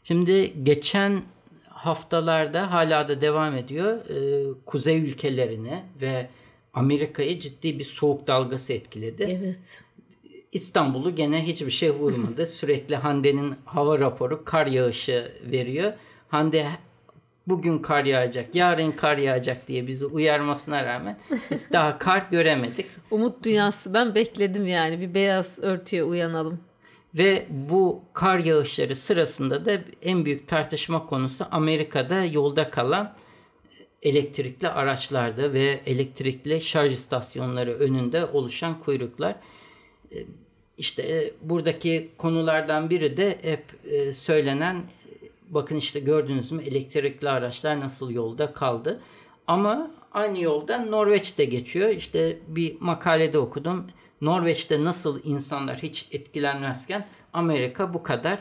Şimdi 0.04 0.64
geçen 0.64 1.22
haftalarda 1.70 2.74
hala 2.74 3.08
da 3.08 3.22
devam 3.22 3.58
ediyor. 3.58 4.10
Ee, 4.10 4.54
kuzey 4.66 5.02
ülkelerini 5.02 5.84
ve 6.02 6.30
Amerika'yı 6.74 7.40
ciddi 7.40 7.80
bir 7.80 7.84
soğuk 7.84 8.28
dalgası 8.28 8.74
etkiledi. 8.74 9.24
Evet. 9.24 9.84
İstanbul'u 10.52 11.16
gene 11.16 11.48
hiçbir 11.48 11.72
şey 11.72 11.92
vurmadı. 11.92 12.46
Sürekli 12.48 12.96
Hande'nin 12.96 13.56
hava 13.66 14.00
raporu 14.00 14.46
kar 14.46 14.68
yağışı 14.68 15.32
veriyor. 15.52 15.94
Hande 16.28 16.68
bugün 17.48 17.80
kar 17.80 18.06
yağacak, 18.06 18.56
yarın 18.56 18.92
kar 18.92 19.18
yağacak 19.18 19.68
diye 19.68 19.88
bizi 19.88 20.06
uyarmasına 20.06 20.86
rağmen 20.86 21.18
biz 21.52 21.66
daha 21.72 21.98
kar 21.98 22.26
göremedik. 22.32 22.86
Umut 23.12 23.44
dünyası 23.44 23.94
ben 23.94 24.16
bekledim 24.16 24.68
yani 24.68 25.00
bir 25.00 25.14
beyaz 25.14 25.60
örtüye 25.60 26.04
uyanalım. 26.04 26.60
Ve 27.16 27.46
bu 27.50 28.02
kar 28.14 28.40
yağışları 28.40 28.96
sırasında 28.96 29.66
da 29.66 29.72
en 30.02 30.26
büyük 30.26 30.48
tartışma 30.48 31.06
konusu 31.06 31.46
Amerika'da 31.52 32.26
yolda 32.26 32.70
kalan 32.70 33.14
elektrikli 34.02 34.68
araçlarda 34.68 35.54
ve 35.54 35.82
elektrikli 35.86 36.62
şarj 36.62 36.94
istasyonları 36.94 37.74
önünde 37.74 38.26
oluşan 38.26 38.80
kuyruklar. 38.80 39.36
E, 40.12 40.18
İşte 40.78 41.04
e, 41.04 41.32
buradaki 41.42 42.12
konulardan 42.18 42.90
biri 42.90 43.18
de 43.18 43.38
hep 43.42 43.64
e, 43.92 44.14
söylenen 44.14 44.82
bakın 45.50 45.76
işte 45.76 46.00
gördünüz 46.00 46.52
mü 46.52 46.64
elektrikli 46.64 47.30
araçlar 47.30 47.80
nasıl 47.80 48.12
yolda 48.12 48.54
kaldı. 48.54 49.02
Ama 49.48 49.92
aynı 50.12 50.42
yolda 50.42 50.78
Norveç'te 50.78 51.46
geçiyor. 51.46 51.90
İşte 51.90 52.40
bir 52.48 52.82
makalede 52.82 53.40
okudum. 53.40 53.88
Norveç'te 54.22 54.84
nasıl 54.84 55.20
insanlar 55.24 55.78
hiç 55.78 56.08
etkilenmezken 56.12 57.08
Amerika 57.34 57.94
bu 57.94 58.04
kadar 58.04 58.40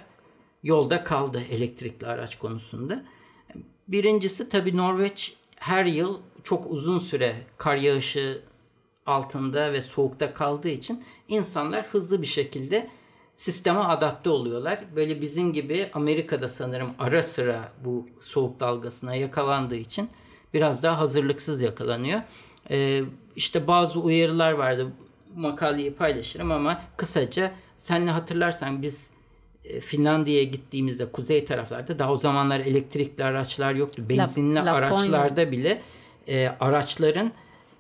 yolda 0.63 1.05
kaldı 1.05 1.43
elektrikli 1.51 2.07
araç 2.07 2.39
konusunda. 2.39 3.05
Birincisi 3.89 4.49
tabii 4.49 4.77
Norveç 4.77 5.37
her 5.57 5.85
yıl 5.85 6.19
çok 6.43 6.71
uzun 6.71 6.99
süre 6.99 7.37
kar 7.59 7.77
yağışı 7.77 8.43
altında 9.07 9.73
ve 9.73 9.83
soğukta 9.83 10.35
kaldığı 10.35 10.69
için 10.69 11.05
insanlar 11.29 11.87
hızlı 11.87 12.23
bir 12.23 12.27
şekilde 12.27 12.91
sisteme 13.37 13.81
adapte 13.81 14.31
oluyorlar. 14.31 14.79
Böyle 14.97 15.21
bizim 15.21 15.53
gibi 15.53 15.87
Amerika'da 15.93 16.49
sanırım 16.49 16.91
ara 16.99 17.23
sıra 17.23 17.73
bu 17.85 18.09
soğuk 18.21 18.61
dalgasına 18.61 19.15
yakalandığı 19.15 19.77
için 19.77 20.11
biraz 20.55 20.83
daha 20.83 20.99
hazırlıksız 20.99 21.63
yakalanıyor. 21.63 22.21
Ee, 22.71 23.03
işte 23.37 23.67
bazı 23.67 24.01
uyarılar 24.01 24.53
vardı. 24.53 24.93
Makaleyi 25.37 25.95
paylaşırım 25.95 26.53
ama 26.53 26.81
kısaca 26.97 27.53
senle 27.79 28.11
hatırlarsan 28.11 28.83
biz 28.83 29.11
e, 29.65 29.81
Finlandiya'ya 29.81 30.45
gittiğimizde 30.45 31.13
kuzey 31.13 31.45
taraflarda 31.45 31.99
daha 31.99 32.13
o 32.13 32.17
zamanlar 32.17 32.61
elektrikli 32.61 33.25
araçlar 33.25 33.75
yoktu. 33.75 34.03
Benzinli 34.09 34.55
Laponya. 34.55 34.73
araçlarda 34.75 35.53
bile 35.53 35.83
e, 36.29 36.49
araçların 36.61 37.33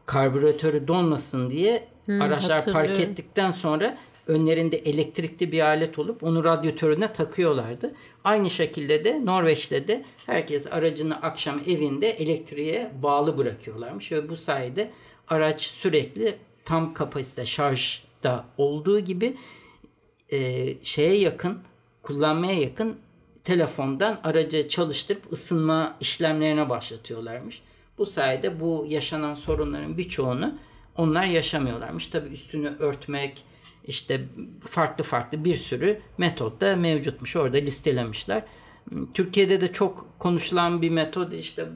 karbüratörü 0.06 0.88
donmasın 0.88 1.50
diye 1.50 1.88
araçlar 2.08 2.64
park 2.72 3.00
ettikten 3.00 3.50
sonra 3.50 3.98
önlerinde 4.26 4.76
elektrikli 4.76 5.52
bir 5.52 5.60
alet 5.60 5.98
olup 5.98 6.22
onu 6.22 6.44
radyatörüne 6.44 7.12
takıyorlardı. 7.12 7.94
Aynı 8.24 8.50
şekilde 8.50 9.04
de 9.04 9.26
Norveç'te 9.26 9.88
de 9.88 10.04
herkes 10.26 10.66
aracını 10.66 11.22
akşam 11.22 11.60
evinde 11.66 12.10
elektriğe 12.10 12.90
bağlı 13.02 13.38
bırakıyorlarmış 13.38 14.12
ve 14.12 14.28
bu 14.28 14.36
sayede 14.36 14.90
araç 15.28 15.60
sürekli 15.60 16.34
tam 16.64 16.94
kapasite 16.94 17.46
şarjda 17.46 18.44
olduğu 18.58 19.00
gibi 19.00 19.36
e, 20.32 20.68
şeye 20.84 21.16
yakın 21.16 21.58
kullanmaya 22.02 22.60
yakın 22.60 22.96
telefondan 23.44 24.20
aracı 24.24 24.68
çalıştırıp 24.68 25.32
ısınma 25.32 25.96
işlemlerine 26.00 26.68
başlatıyorlarmış. 26.68 27.62
Bu 27.98 28.06
sayede 28.06 28.60
bu 28.60 28.86
yaşanan 28.88 29.34
sorunların 29.34 29.98
birçoğunu 29.98 30.58
onlar 30.96 31.24
yaşamıyorlarmış. 31.24 32.06
Tabi 32.06 32.28
üstünü 32.28 32.76
örtmek 32.78 33.44
işte 33.84 34.20
farklı 34.66 35.04
farklı 35.04 35.44
bir 35.44 35.56
sürü 35.56 36.00
metot 36.18 36.60
da 36.60 36.76
mevcutmuş. 36.76 37.36
Orada 37.36 37.56
listelemişler. 37.56 38.42
Türkiye'de 39.14 39.60
de 39.60 39.72
çok 39.72 40.06
konuşulan 40.18 40.82
bir 40.82 40.90
metod 40.90 41.32
işte 41.32 41.68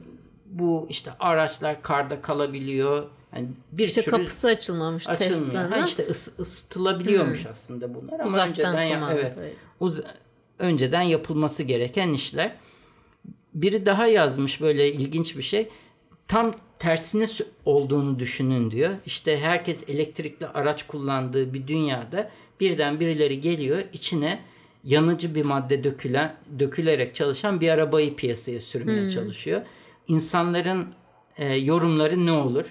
bu 0.45 0.87
işte 0.89 1.11
araçlar 1.19 1.81
karda 1.81 2.21
kalabiliyor. 2.21 3.09
Yani 3.35 3.47
bir 3.71 3.87
işte 3.87 4.01
sürü 4.01 4.15
kapısı 4.15 4.47
açılmamış 4.47 5.09
açılmıyor. 5.09 5.69
Ha 5.69 5.85
işte 5.85 6.07
ıs, 6.07 6.39
ısıtılabiliyormuş 6.39 7.43
hmm. 7.43 7.51
aslında 7.51 7.95
bunlar 7.95 8.19
ama 8.19 8.29
Uzaktan 8.29 8.49
önceden 8.49 8.81
ya, 8.81 9.11
evet. 9.13 9.55
Uz, 9.79 10.01
önceden 10.59 11.01
yapılması 11.01 11.63
gereken 11.63 12.09
işler. 12.09 12.51
Biri 13.53 13.85
daha 13.85 14.07
yazmış 14.07 14.61
böyle 14.61 14.91
ilginç 14.91 15.37
bir 15.37 15.41
şey. 15.41 15.69
Tam 16.29 16.55
tersine 16.79 17.25
olduğunu 17.65 18.19
düşünün 18.19 18.71
diyor. 18.71 18.91
İşte 19.05 19.39
herkes 19.39 19.89
elektrikli 19.89 20.47
araç 20.47 20.87
kullandığı 20.87 21.53
bir 21.53 21.67
dünyada 21.67 22.31
birden 22.59 22.99
birileri 22.99 23.41
geliyor 23.41 23.79
içine 23.93 24.39
yanıcı 24.83 25.35
bir 25.35 25.45
madde 25.45 25.83
dökülen 25.83 26.35
dökülerek 26.59 27.15
çalışan 27.15 27.61
bir 27.61 27.69
arabayı 27.69 28.15
piyasaya 28.15 28.59
sürmeye 28.59 29.01
hmm. 29.01 29.09
çalışıyor. 29.09 29.61
İnsanların 30.07 30.87
e, 31.37 31.55
yorumları 31.55 32.25
ne 32.25 32.31
olur? 32.31 32.65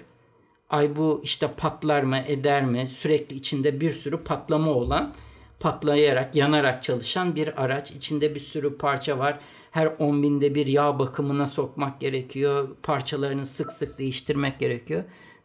Ay 0.69 0.95
bu 0.95 1.21
işte 1.23 1.51
patlar 1.57 2.03
mı 2.03 2.17
eder 2.27 2.65
mi? 2.65 2.87
Sürekli 2.87 3.35
içinde 3.35 3.81
bir 3.81 3.91
sürü 3.91 4.23
patlama 4.23 4.71
olan 4.71 5.13
patlayarak 5.59 6.35
yanarak 6.35 6.83
çalışan 6.83 7.35
bir 7.35 7.63
araç. 7.63 7.91
içinde 7.91 8.35
bir 8.35 8.39
sürü 8.39 8.77
parça 8.77 9.19
var 9.19 9.39
her 9.71 9.85
10 9.99 10.23
binde 10.23 10.55
bir 10.55 10.65
yağ 10.65 10.99
bakımına 10.99 11.47
sokmak 11.47 12.01
gerekiyor. 12.01 12.75
Parçalarını 12.83 13.45
sık 13.45 13.71
sık 13.71 13.99
değiştirmek 13.99 14.59
gerekiyor. 14.59 15.03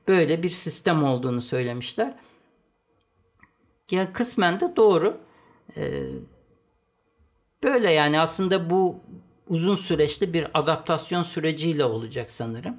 Böyle 0.09 0.43
bir 0.43 0.51
sistem 0.51 1.05
olduğunu 1.05 1.43
söylemişler. 1.43 2.15
Ya 3.91 4.13
kısmen 4.13 4.61
de 4.61 4.77
doğru. 4.77 5.17
Ee, 5.77 6.07
böyle 7.63 7.93
yani 7.93 8.21
aslında 8.21 8.71
bu 8.71 9.01
uzun 9.49 9.77
süreçli 9.77 10.35
bir 10.35 10.47
adaptasyon 10.55 11.23
süreciyle 11.23 11.85
olacak 11.85 12.31
sanırım. 12.31 12.77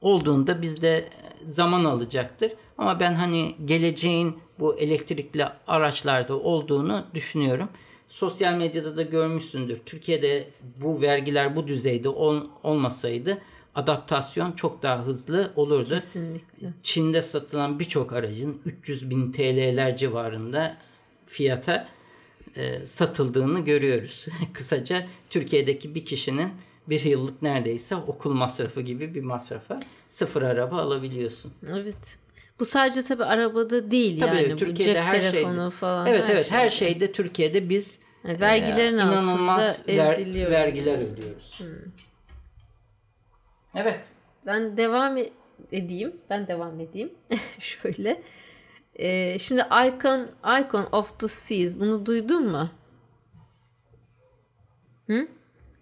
Olduğunda 0.00 0.62
bizde 0.62 1.08
zaman 1.44 1.84
alacaktır. 1.84 2.52
Ama 2.78 3.00
ben 3.00 3.14
hani 3.14 3.56
geleceğin 3.64 4.38
bu 4.58 4.78
elektrikli 4.78 5.44
araçlarda 5.66 6.38
olduğunu 6.38 7.04
düşünüyorum 7.14 7.68
sosyal 8.16 8.54
medyada 8.54 8.96
da 8.96 9.02
görmüşsündür. 9.02 9.78
Türkiye'de 9.86 10.48
bu 10.76 11.02
vergiler 11.02 11.56
bu 11.56 11.66
düzeyde 11.66 12.08
ol, 12.08 12.42
olmasaydı 12.62 13.38
adaptasyon 13.74 14.52
çok 14.52 14.82
daha 14.82 15.06
hızlı 15.06 15.52
olurdu. 15.56 15.88
Kesinlikle. 15.88 16.72
Çin'de 16.82 17.22
satılan 17.22 17.78
birçok 17.78 18.12
aracın 18.12 18.60
300 18.64 19.10
bin 19.10 19.32
TL'ler 19.32 19.96
civarında 19.96 20.76
fiyata 21.26 21.88
e, 22.56 22.86
satıldığını 22.86 23.60
görüyoruz. 23.60 24.26
Kısaca 24.52 25.06
Türkiye'deki 25.30 25.94
bir 25.94 26.04
kişinin 26.04 26.50
bir 26.88 27.04
yıllık 27.04 27.42
neredeyse 27.42 27.96
okul 27.96 28.32
masrafı 28.32 28.80
gibi 28.80 29.14
bir 29.14 29.22
masrafa 29.22 29.80
sıfır 30.08 30.42
araba 30.42 30.80
alabiliyorsun. 30.80 31.52
Evet. 31.72 32.18
Bu 32.60 32.64
sadece 32.64 33.04
tabi 33.04 33.24
arabada 33.24 33.90
değil 33.90 34.20
tabii, 34.20 34.36
yani. 34.36 34.56
Türkiye'de 34.56 34.90
bu 34.90 34.94
cep 34.94 35.02
her 35.02 35.22
telefonu 35.22 35.54
şeyde, 35.54 35.70
falan. 35.70 36.06
Evet 36.06 36.24
her 36.24 36.34
evet 36.34 36.46
şeyde. 36.46 36.58
her 36.58 36.70
şeyde 36.70 37.12
Türkiye'de 37.12 37.68
biz 37.68 38.05
yani 38.26 38.40
vergilerin 38.40 38.98
e, 38.98 39.02
inanılmaz 39.02 39.80
altında 39.80 39.96
ver, 39.96 40.12
eziliyor. 40.12 40.50
vergiler 40.50 40.98
ödüyoruz. 40.98 41.60
Hmm. 41.60 41.92
Evet. 43.74 44.00
Ben 44.46 44.76
devam 44.76 45.16
e- 45.16 45.30
edeyim. 45.72 46.16
Ben 46.30 46.46
devam 46.46 46.80
edeyim. 46.80 47.10
Şöyle. 47.58 48.22
Ee, 48.94 49.38
şimdi 49.38 49.62
Icon 49.62 50.28
Icon 50.60 50.86
of 50.92 51.18
the 51.18 51.28
Seas 51.28 51.80
bunu 51.80 52.06
duydun 52.06 52.50
mu? 52.50 52.70
Hı? 55.06 55.28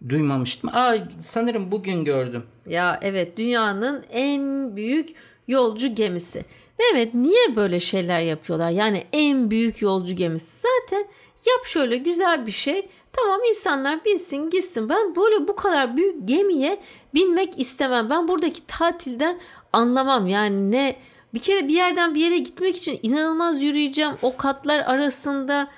Duymamıştım. 0.08 0.70
Aa 0.74 0.96
sanırım 1.20 1.70
bugün 1.70 2.04
gördüm. 2.04 2.46
Ya 2.66 3.00
evet 3.02 3.36
dünyanın 3.36 4.04
en 4.10 4.76
büyük 4.76 5.14
yolcu 5.48 5.94
gemisi. 5.94 6.44
Mehmet 6.78 7.14
niye 7.14 7.56
böyle 7.56 7.80
şeyler 7.80 8.20
yapıyorlar? 8.20 8.70
Yani 8.70 9.04
en 9.12 9.50
büyük 9.50 9.82
yolcu 9.82 10.16
gemisi. 10.16 10.66
Zaten 10.66 11.06
yap 11.46 11.64
şöyle 11.64 11.96
güzel 11.96 12.46
bir 12.46 12.52
şey. 12.52 12.88
Tamam 13.12 13.40
insanlar 13.48 14.04
binsin 14.04 14.50
gitsin. 14.50 14.88
Ben 14.88 15.16
böyle 15.16 15.48
bu 15.48 15.56
kadar 15.56 15.96
büyük 15.96 16.28
gemiye 16.28 16.80
binmek 17.14 17.60
istemem. 17.60 18.10
Ben 18.10 18.28
buradaki 18.28 18.66
tatilden 18.66 19.40
anlamam. 19.72 20.26
Yani 20.26 20.70
ne 20.70 20.96
bir 21.34 21.38
kere 21.38 21.68
bir 21.68 21.74
yerden 21.74 22.14
bir 22.14 22.20
yere 22.20 22.38
gitmek 22.38 22.76
için 22.76 23.00
inanılmaz 23.02 23.62
yürüyeceğim. 23.62 24.14
O 24.22 24.36
katlar 24.36 24.78
arasında 24.78 25.68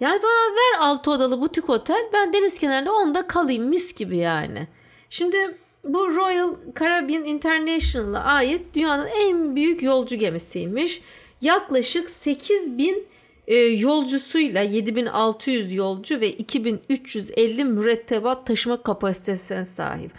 yani 0.00 0.22
bana 0.22 0.54
ver 0.56 0.88
altı 0.88 1.10
odalı 1.10 1.40
butik 1.40 1.70
otel. 1.70 2.08
Ben 2.12 2.32
deniz 2.32 2.58
kenarında 2.58 2.92
onda 2.92 3.26
kalayım 3.26 3.64
mis 3.64 3.94
gibi 3.94 4.16
yani. 4.16 4.68
Şimdi 5.10 5.58
bu 5.84 6.16
Royal 6.16 6.54
Caribbean 6.80 7.24
International'a 7.24 8.20
ait 8.24 8.74
dünyanın 8.74 9.06
en 9.06 9.56
büyük 9.56 9.82
yolcu 9.82 10.16
gemisiymiş. 10.16 11.02
Yaklaşık 11.40 12.10
8000 12.10 13.06
e, 13.48 13.56
yolcusuyla 13.56 14.62
7600 14.62 15.72
yolcu 15.72 16.20
ve 16.20 16.32
2350 16.32 17.64
mürettebat 17.64 18.46
taşıma 18.46 18.82
kapasitesine 18.82 19.64
sahip 19.64 20.10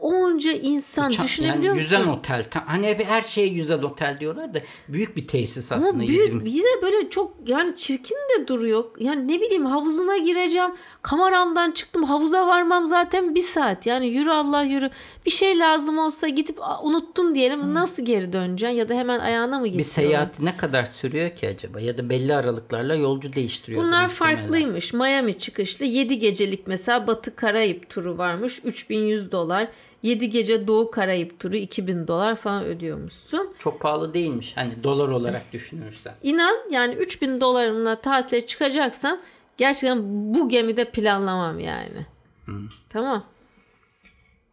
onca 0.00 0.52
insan 0.52 1.10
Uçak, 1.10 1.24
düşünebiliyor 1.24 1.74
yani 1.74 1.82
yüzen 1.82 2.00
musun? 2.00 2.18
otel. 2.18 2.44
Hani 2.66 2.86
hep 2.86 3.06
her 3.06 3.22
şeye 3.22 3.46
yüzen 3.46 3.82
otel 3.82 4.16
diyorlar 4.20 4.54
da 4.54 4.58
büyük 4.88 5.16
bir 5.16 5.28
tesis 5.28 5.72
aslında. 5.72 5.88
Ama 5.88 6.00
büyük 6.00 6.44
bir 6.44 6.62
de 6.62 6.82
böyle 6.82 7.10
çok 7.10 7.34
yani 7.46 7.76
çirkin 7.76 8.16
de 8.16 8.48
duruyor. 8.48 8.84
Yani 8.98 9.28
ne 9.28 9.40
bileyim 9.40 9.66
havuzuna 9.66 10.16
gireceğim. 10.16 10.70
Kameramdan 11.02 11.70
çıktım 11.70 12.04
havuza 12.04 12.46
varmam 12.46 12.86
zaten 12.86 13.34
bir 13.34 13.40
saat. 13.40 13.86
Yani 13.86 14.06
yürü 14.06 14.30
Allah 14.30 14.62
yürü. 14.62 14.90
Bir 15.26 15.30
şey 15.30 15.58
lazım 15.58 15.98
olsa 15.98 16.28
gidip 16.28 16.58
unuttun 16.82 17.34
diyelim. 17.34 17.62
Hmm. 17.62 17.74
Nasıl 17.74 18.04
geri 18.04 18.32
döneceksin 18.32 18.76
ya 18.76 18.88
da 18.88 18.94
hemen 18.94 19.18
ayağına 19.18 19.58
mı 19.58 19.66
geçiyorsun? 19.66 20.02
Bir 20.02 20.08
seyahat 20.08 20.40
ne 20.40 20.56
kadar 20.56 20.84
sürüyor 20.84 21.30
ki 21.30 21.48
acaba? 21.48 21.80
Ya 21.80 21.98
da 21.98 22.08
belli 22.08 22.34
aralıklarla 22.34 22.94
yolcu 22.94 23.32
değiştiriyor. 23.32 23.82
Bunlar 23.82 24.08
farklıymış. 24.08 24.92
Miami 24.92 25.38
çıkışlı 25.38 25.84
7 25.84 26.18
gecelik 26.18 26.66
mesela 26.66 27.06
Batı 27.06 27.36
Karayip 27.36 27.88
turu 27.88 28.18
varmış. 28.18 28.60
3100 28.64 29.32
dolar. 29.32 29.68
7 30.02 30.30
gece 30.30 30.66
Doğu 30.66 30.90
Karayip 30.90 31.40
turu 31.40 31.56
2000 31.56 32.06
dolar 32.08 32.36
falan 32.36 32.64
ödüyormuşsun. 32.64 33.54
Çok 33.58 33.80
pahalı 33.80 34.14
değilmiş 34.14 34.56
hani 34.56 34.84
dolar 34.84 35.08
olarak 35.08 35.52
düşünürsen. 35.52 36.14
İnan 36.22 36.56
yani 36.70 36.94
3000 36.94 37.40
dolarımla 37.40 38.00
tatile 38.00 38.46
çıkacaksam 38.46 39.18
gerçekten 39.56 39.98
bu 40.34 40.48
gemide 40.48 40.84
planlamam 40.84 41.58
yani. 41.60 42.06
Hı. 42.46 42.52
Tamam. 42.90 43.24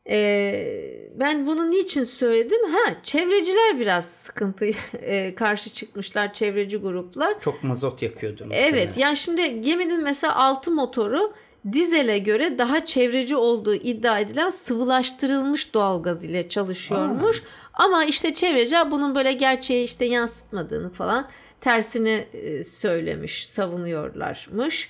Ee, 0.10 1.10
ben 1.16 1.48
bunu 1.48 1.72
niçin 1.72 2.04
söyledim? 2.04 2.74
Ha, 2.74 2.94
çevreciler 3.04 3.80
biraz 3.80 4.06
sıkıntı 4.06 4.66
e, 5.02 5.36
karşı 5.36 5.70
çıkmışlar 5.70 6.34
çevreci 6.34 6.78
gruplar. 6.78 7.42
Çok 7.42 7.64
mazot 7.64 8.02
yakıyordu. 8.02 8.48
Evet, 8.52 8.98
yani 8.98 9.18
şimdi 9.18 9.62
geminin 9.62 10.04
mesela 10.04 10.36
altı 10.36 10.72
motoru 10.72 11.34
dizele 11.74 12.18
göre 12.18 12.58
daha 12.58 12.86
çevreci 12.86 13.36
olduğu 13.36 13.76
iddia 13.76 14.20
edilen 14.20 14.50
sıvılaştırılmış 14.50 15.74
doğalgaz 15.74 16.24
ile 16.24 16.50
çalışıyormuş. 16.50 17.44
Aa. 17.44 17.84
Ama 17.84 18.06
işte 18.06 18.34
çevreciler 18.34 18.92
bunun 18.92 19.16
böyle 19.16 19.34
gerçeği 19.34 19.84
işte 19.84 20.06
yansıtmadığını 20.06 20.94
falan 20.94 21.28
tersini 21.62 22.26
e, 22.34 22.64
söylemiş, 22.64 23.48
savunuyorlarmış. 23.48 24.90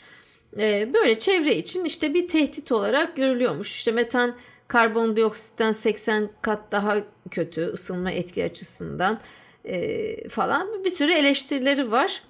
E, 0.58 0.94
böyle 0.94 1.20
çevre 1.20 1.56
için 1.56 1.86
işte 1.86 2.14
bir 2.14 2.28
tehdit 2.28 2.72
olarak 2.72 3.16
görülüyormuş. 3.16 3.76
İşte 3.76 3.92
metan 3.92 4.36
karbondioksitten 4.68 5.72
80 5.72 6.30
kat 6.42 6.72
daha 6.72 6.98
kötü 7.32 7.62
ısınma 7.62 8.12
etki 8.12 8.44
açısından 8.44 9.20
e, 9.66 10.30
falan 10.30 10.84
bir 10.84 10.90
sürü 10.90 11.12
eleştirileri 11.12 11.92
var. 11.92 12.24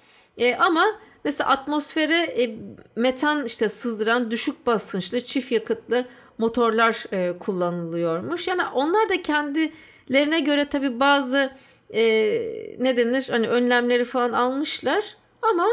Ama 0.58 0.84
Mesela 1.26 1.50
atmosfere 1.50 2.22
e, 2.22 2.56
metan 2.96 3.44
işte 3.44 3.68
sızdıran 3.68 4.30
düşük 4.30 4.66
basınçlı 4.66 5.20
çift 5.20 5.52
yakıtlı 5.52 6.04
motorlar 6.38 7.04
e, 7.12 7.38
kullanılıyormuş. 7.38 8.48
Yani 8.48 8.62
onlar 8.74 9.08
da 9.08 9.22
kendilerine 9.22 10.40
göre 10.40 10.64
tabi 10.64 11.00
bazı 11.00 11.50
e, 11.94 12.02
ne 12.78 12.96
denir 12.96 13.28
hani 13.30 13.48
önlemleri 13.48 14.04
falan 14.04 14.32
almışlar 14.32 15.16
ama 15.42 15.66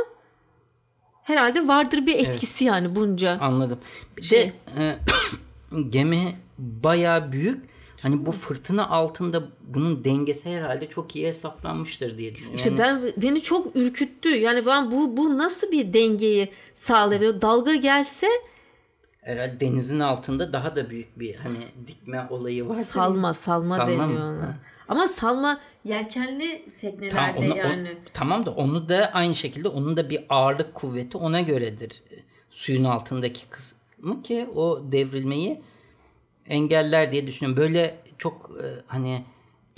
herhalde 1.24 1.68
vardır 1.68 2.06
bir 2.06 2.16
etkisi 2.16 2.64
evet. 2.64 2.74
yani 2.74 2.96
bunca. 2.96 3.38
Anladım. 3.42 3.80
Bir 4.18 4.24
şey. 4.24 4.40
de 4.40 4.54
e, 4.84 4.98
gemi 5.90 6.36
baya 6.58 7.32
büyük 7.32 7.73
Hani 8.04 8.26
bu 8.26 8.32
fırtına 8.32 8.90
altında 8.90 9.44
bunun 9.68 10.04
dengesi 10.06 10.50
herhalde 10.56 10.90
çok 10.90 11.16
iyi 11.16 11.28
hesaplanmıştır 11.28 12.18
diye 12.18 12.32
düşünüyorum. 12.32 12.58
İşte 12.58 12.78
ben 12.78 13.02
beni 13.18 13.42
çok 13.42 13.76
ürküttü. 13.76 14.30
Yani 14.30 14.66
ben 14.66 14.92
bu 14.92 15.18
bu 15.18 15.38
nasıl 15.38 15.72
bir 15.72 15.94
dengeyi 15.94 16.50
sağlıyor? 16.74 17.42
Dalga 17.42 17.76
gelse 17.76 18.28
herhalde 19.22 19.60
denizin 19.60 20.00
altında 20.00 20.54
daha 20.54 20.76
da 20.76 20.90
büyük 20.90 21.20
bir 21.20 21.36
hani 21.36 21.58
dikme 21.88 22.28
olayı 22.30 22.70
var. 22.70 22.74
salma 22.76 23.34
salma, 23.34 23.78
Salma 23.78 23.92
deniyor 24.04 24.34
ona. 24.34 24.58
Ama 24.88 25.08
salma 25.08 25.60
yelkenli 25.86 26.66
teknelerde 26.82 27.16
Tamam, 27.16 27.38
onu- 27.38 27.54
o- 27.54 27.58
yani. 27.58 27.98
tamam 28.14 28.46
da 28.46 28.52
onu 28.52 28.90
da 28.90 29.12
aynı 29.14 29.36
şekilde 29.36 29.68
onun 29.68 29.98
da 29.98 30.10
bir 30.10 30.26
ağırlık 30.30 30.74
kuvveti 30.76 31.18
ona 31.18 31.42
göredir. 31.42 32.04
Suyun 32.50 32.84
altındaki 32.84 33.50
kısmı 33.50 34.24
ki 34.24 34.48
o 34.56 34.82
devrilmeyi 34.92 35.62
engeller 36.48 37.12
diye 37.12 37.28
düşünüyorum. 37.28 37.64
Böyle 37.64 37.96
çok 38.18 38.52
e, 38.64 38.66
hani 38.88 39.24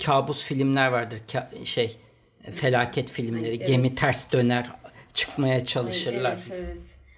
kabus 0.04 0.44
filmler 0.44 0.88
vardır. 0.88 1.20
Ka- 1.32 1.66
şey 1.66 1.96
felaket 2.54 3.10
filmleri. 3.10 3.58
Gemi 3.58 3.94
ters 3.94 4.32
döner 4.32 4.70
çıkmaya 5.14 5.64
çalışırlar. 5.64 6.38
Evet, 6.48 6.60
evet. 6.64 6.76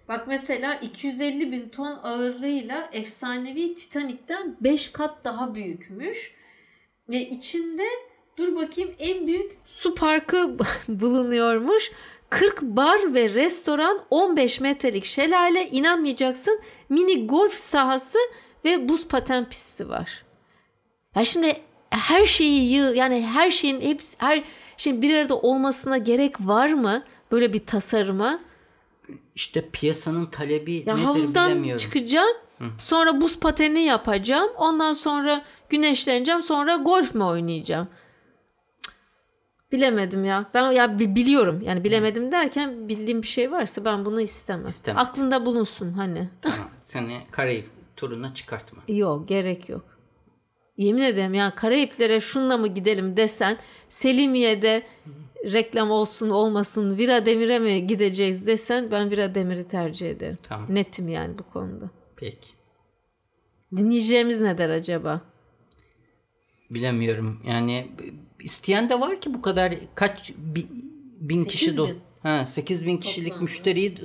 Bak 0.09 0.27
mesela 0.27 0.75
250 0.75 1.53
bin 1.53 1.69
ton 1.69 1.99
ağırlığıyla 2.03 2.91
efsanevi 2.93 3.75
Titanik'ten 3.75 4.57
5 4.61 4.93
kat 4.93 5.25
daha 5.25 5.55
büyükmüş. 5.55 6.35
Ve 7.09 7.21
içinde 7.21 7.85
dur 8.37 8.57
bakayım 8.57 8.91
en 8.99 9.27
büyük 9.27 9.53
su 9.67 9.95
parkı 9.95 10.57
bulunuyormuş. 10.89 11.93
40 12.31 12.63
bar 12.63 13.15
ve 13.15 13.29
restoran 13.29 14.01
15 14.11 14.61
metrelik 14.61 15.05
şelale 15.05 15.69
inanmayacaksın 15.69 16.61
mini 16.89 17.27
golf 17.27 17.55
sahası 17.55 18.19
ve 18.69 18.89
buz 18.89 19.09
paten 19.09 19.45
pisti 19.49 19.89
var. 19.89 20.25
Ya 21.17 21.25
şimdi 21.25 21.57
her 21.91 22.27
şeyi 22.27 22.73
yığ 22.73 22.95
yani 22.95 23.27
her 23.27 23.51
şeyin 23.51 23.81
hepsi 23.81 24.17
her 24.19 24.45
şeyin 24.77 25.03
bir 25.03 25.17
arada 25.17 25.39
olmasına 25.39 25.99
gerek 25.99 26.41
var 26.41 26.73
mı 26.73 27.03
böyle 27.33 27.53
bir 27.53 27.67
tasarıma? 27.67 28.39
İşte 29.35 29.69
piyasanın 29.71 30.27
talebi 30.27 30.83
Ya 30.87 30.95
nedir 30.95 31.05
havuzdan 31.07 31.51
bilemiyorum. 31.51 31.79
çıkacağım. 31.79 32.37
Sonra 32.79 33.21
buz 33.21 33.41
pateni 33.41 33.81
yapacağım. 33.81 34.51
Ondan 34.57 34.93
sonra 34.93 35.43
güneşleneceğim. 35.69 36.43
Sonra 36.43 36.77
golf 36.77 37.15
mü 37.15 37.25
oynayacağım? 37.25 37.89
Bilemedim 39.73 40.25
ya. 40.25 40.45
Ben 40.55 40.71
ya 40.71 40.99
bi- 40.99 41.15
biliyorum. 41.15 41.61
Yani 41.63 41.85
bilemedim 41.85 42.33
derken 42.33 42.89
bildiğim 42.89 43.23
bir 43.23 43.27
şey 43.27 43.53
varsa 43.53 43.85
ben 43.85 44.05
bunu 44.05 44.21
istemem. 44.21 44.67
İstemem. 44.67 45.03
Aklında 45.03 45.47
bulunsun 45.47 45.93
hani. 45.93 46.29
Tamam, 46.43 46.71
seni 46.85 47.21
Karayip 47.31 47.71
turuna 47.99 48.35
çıkartma. 48.35 48.83
Yok 48.89 49.29
gerek 49.29 49.69
yok. 49.69 49.85
Yemin 50.77 51.03
ederim 51.03 51.35
ya 51.35 51.55
Karayiplere 51.55 52.21
şunla 52.21 52.57
mı 52.57 52.69
gidelim 52.69 53.17
desen 53.17 53.57
Selimiye'de 53.89 54.83
reklam 55.45 55.91
olsun 55.91 56.31
olmasın 56.31 56.99
Vira 56.99 57.27
Demir'e 57.27 57.59
mi 57.59 57.87
gideceğiz 57.87 58.47
desen 58.47 58.91
ben 58.91 59.11
Vira 59.11 59.35
Demir'i 59.35 59.69
tercih 59.69 60.11
ederim. 60.11 60.39
Tamam. 60.43 60.67
Netim 60.75 61.09
yani 61.09 61.39
bu 61.39 61.43
konuda. 61.53 61.91
Peki. 62.17 62.49
Dinleyeceğimiz 63.77 64.41
ne 64.41 64.59
der 64.59 64.71
acaba? 64.71 65.21
Bilemiyorum. 66.71 67.41
Yani 67.47 67.89
isteyen 68.41 68.91
de 68.91 69.01
var 69.01 69.21
ki 69.21 69.35
bu 69.35 69.43
kadar 69.43 69.75
kaç 69.95 70.33
bi- 70.37 70.67
bin 71.21 71.45
kişi 71.45 71.59
Sekiz 71.65 71.77
do 71.77 71.87
bin. 71.89 71.99
ha 72.23 72.47
8 72.47 72.87
bin 72.87 72.97
kişilik 72.97 73.27
Toplamda. 73.29 73.43
müşteriyi 73.43 73.97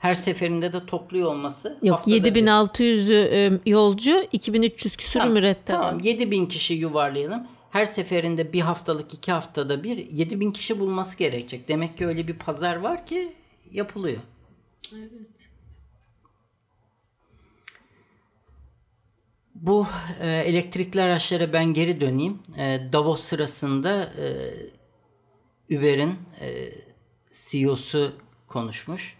her 0.00 0.14
seferinde 0.14 0.72
de 0.72 0.86
topluyor 0.86 1.30
olması. 1.30 1.78
Yok 1.82 1.98
haftada 1.98 2.34
bir- 2.34 2.44
7600'ü 2.46 3.14
e, 3.14 3.70
yolcu 3.70 4.22
2300 4.32 4.96
küsür 4.96 5.20
Tamam, 5.20 5.34
mürettep. 5.34 5.66
Tamam 5.66 6.00
7 6.00 6.30
bin 6.30 6.46
kişi 6.46 6.74
yuvarlayalım. 6.74 7.46
Her 7.70 7.86
seferinde 7.86 8.52
bir 8.52 8.60
haftalık 8.60 9.14
iki 9.14 9.32
haftada 9.32 9.82
bir 9.84 9.96
7 10.10 10.40
bin 10.40 10.52
kişi 10.52 10.80
bulması 10.80 11.16
gerekecek. 11.16 11.68
Demek 11.68 11.98
ki 11.98 12.06
öyle 12.06 12.28
bir 12.28 12.34
pazar 12.38 12.76
var 12.76 13.06
ki 13.06 13.32
yapılıyor. 13.72 14.20
Bu 19.54 19.86
e, 20.20 20.28
elektrikli 20.30 21.02
araçlara 21.02 21.52
ben 21.52 21.64
geri 21.74 22.00
döneyim. 22.00 22.38
E, 22.58 22.80
Davos 22.92 23.20
sırasında 23.20 24.02
e, 24.04 24.26
Uber'in 25.76 26.14
e, 26.40 26.72
CEO'su 27.50 28.12
konuşmuş. 28.48 29.16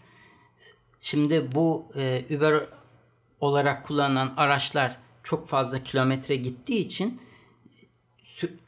Şimdi 1.01 1.55
bu 1.55 1.85
e, 1.95 2.25
Uber 2.35 2.63
olarak 3.39 3.85
kullanılan 3.85 4.33
araçlar 4.37 4.97
çok 5.23 5.47
fazla 5.47 5.83
kilometre 5.83 6.35
gittiği 6.35 6.85
için 6.85 7.21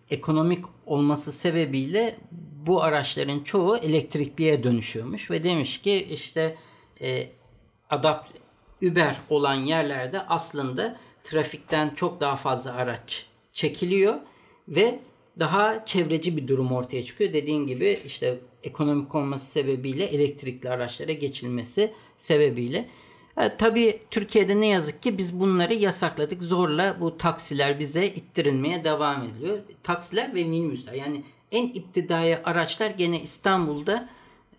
ekonomik 0.10 0.66
olması 0.86 1.32
sebebiyle 1.32 2.20
bu 2.68 2.84
araçların 2.84 3.40
çoğu 3.40 3.78
elektrikliye 3.78 4.64
dönüşüyormuş 4.64 5.32
ve 5.32 5.44
demiş 5.44 5.82
ki 5.82 6.08
işte 6.12 6.58
e, 7.02 7.30
adapt 7.90 8.30
Uber 8.84 9.16
olan 9.30 9.54
yerlerde 9.54 10.22
aslında 10.22 10.98
trafikten 11.24 11.90
çok 11.90 12.22
daha 12.22 12.36
fazla 12.36 12.74
araç 12.74 13.26
çekiliyor 13.54 14.16
ve 14.68 15.00
daha 15.40 15.86
çevreci 15.86 16.38
bir 16.38 16.48
durum 16.48 16.72
ortaya 16.72 17.06
çıkıyor. 17.06 17.34
Dediğin 17.34 17.68
gibi 17.68 18.02
işte 18.06 18.40
ekonomik 18.64 19.16
olması 19.16 19.52
sebebiyle 19.52 20.06
elektrikli 20.06 20.70
araçlara 20.70 21.12
geçilmesi 21.12 21.94
sebebiyle. 22.24 22.90
Ha, 23.36 23.58
tabii 23.58 24.00
Türkiye'de 24.12 24.62
ne 24.62 24.68
yazık 24.68 25.04
ki 25.04 25.18
biz 25.18 25.40
bunları 25.40 25.74
yasakladık. 25.74 26.44
Zorla 26.44 26.98
bu 27.02 27.18
taksiler 27.18 27.80
bize 27.80 28.06
ittirilmeye 28.06 28.84
devam 28.84 29.24
ediyor. 29.24 29.60
Taksiler 29.84 30.36
ve 30.36 30.44
minibüsler 30.44 30.94
yani 30.94 31.24
en 31.52 31.68
iptidai 31.68 32.38
araçlar 32.44 32.90
gene 32.90 33.22
İstanbul'da 33.22 34.10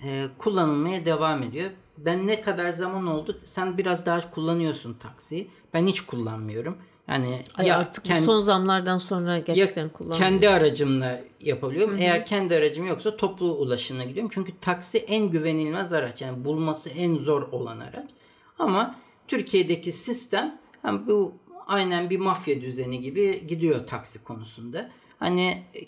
e, 0.04 0.26
kullanılmaya 0.38 1.04
devam 1.04 1.42
ediyor. 1.42 1.70
Ben 1.98 2.26
ne 2.26 2.40
kadar 2.40 2.70
zaman 2.70 3.06
oldu? 3.06 3.40
Sen 3.44 3.78
biraz 3.78 4.06
daha 4.06 4.30
kullanıyorsun 4.30 4.94
taksiyi. 4.94 5.50
Ben 5.74 5.86
hiç 5.86 6.00
kullanmıyorum. 6.00 6.78
Yani 7.08 7.42
Ay 7.54 7.72
artık 7.72 8.06
kend- 8.06 8.22
son 8.24 8.40
zamlardan 8.40 8.98
sonra 8.98 9.38
gerçekten 9.38 9.82
ya 9.82 9.92
kullanıyorum. 9.92 10.24
kendi 10.24 10.48
aracımla 10.48 11.20
yapabiliyorum. 11.40 11.96
Eğer 11.98 12.26
kendi 12.26 12.54
aracım 12.54 12.86
yoksa 12.86 13.16
toplu 13.16 13.52
ulaşımla 13.52 14.04
gidiyorum. 14.04 14.30
Çünkü 14.34 14.52
taksi 14.60 14.98
en 14.98 15.30
güvenilmez 15.30 15.92
araç. 15.92 16.22
Yani 16.22 16.44
bulması 16.44 16.90
en 16.90 17.16
zor 17.16 17.42
olan 17.42 17.80
araç. 17.80 18.10
Ama 18.58 18.96
Türkiye'deki 19.28 19.92
sistem 19.92 20.58
hem 20.82 21.06
bu 21.06 21.34
aynen 21.66 22.10
bir 22.10 22.18
mafya 22.18 22.60
düzeni 22.60 23.00
gibi 23.00 23.46
gidiyor 23.46 23.86
taksi 23.86 24.24
konusunda. 24.24 24.90
Hani 25.18 25.62
e, 25.74 25.80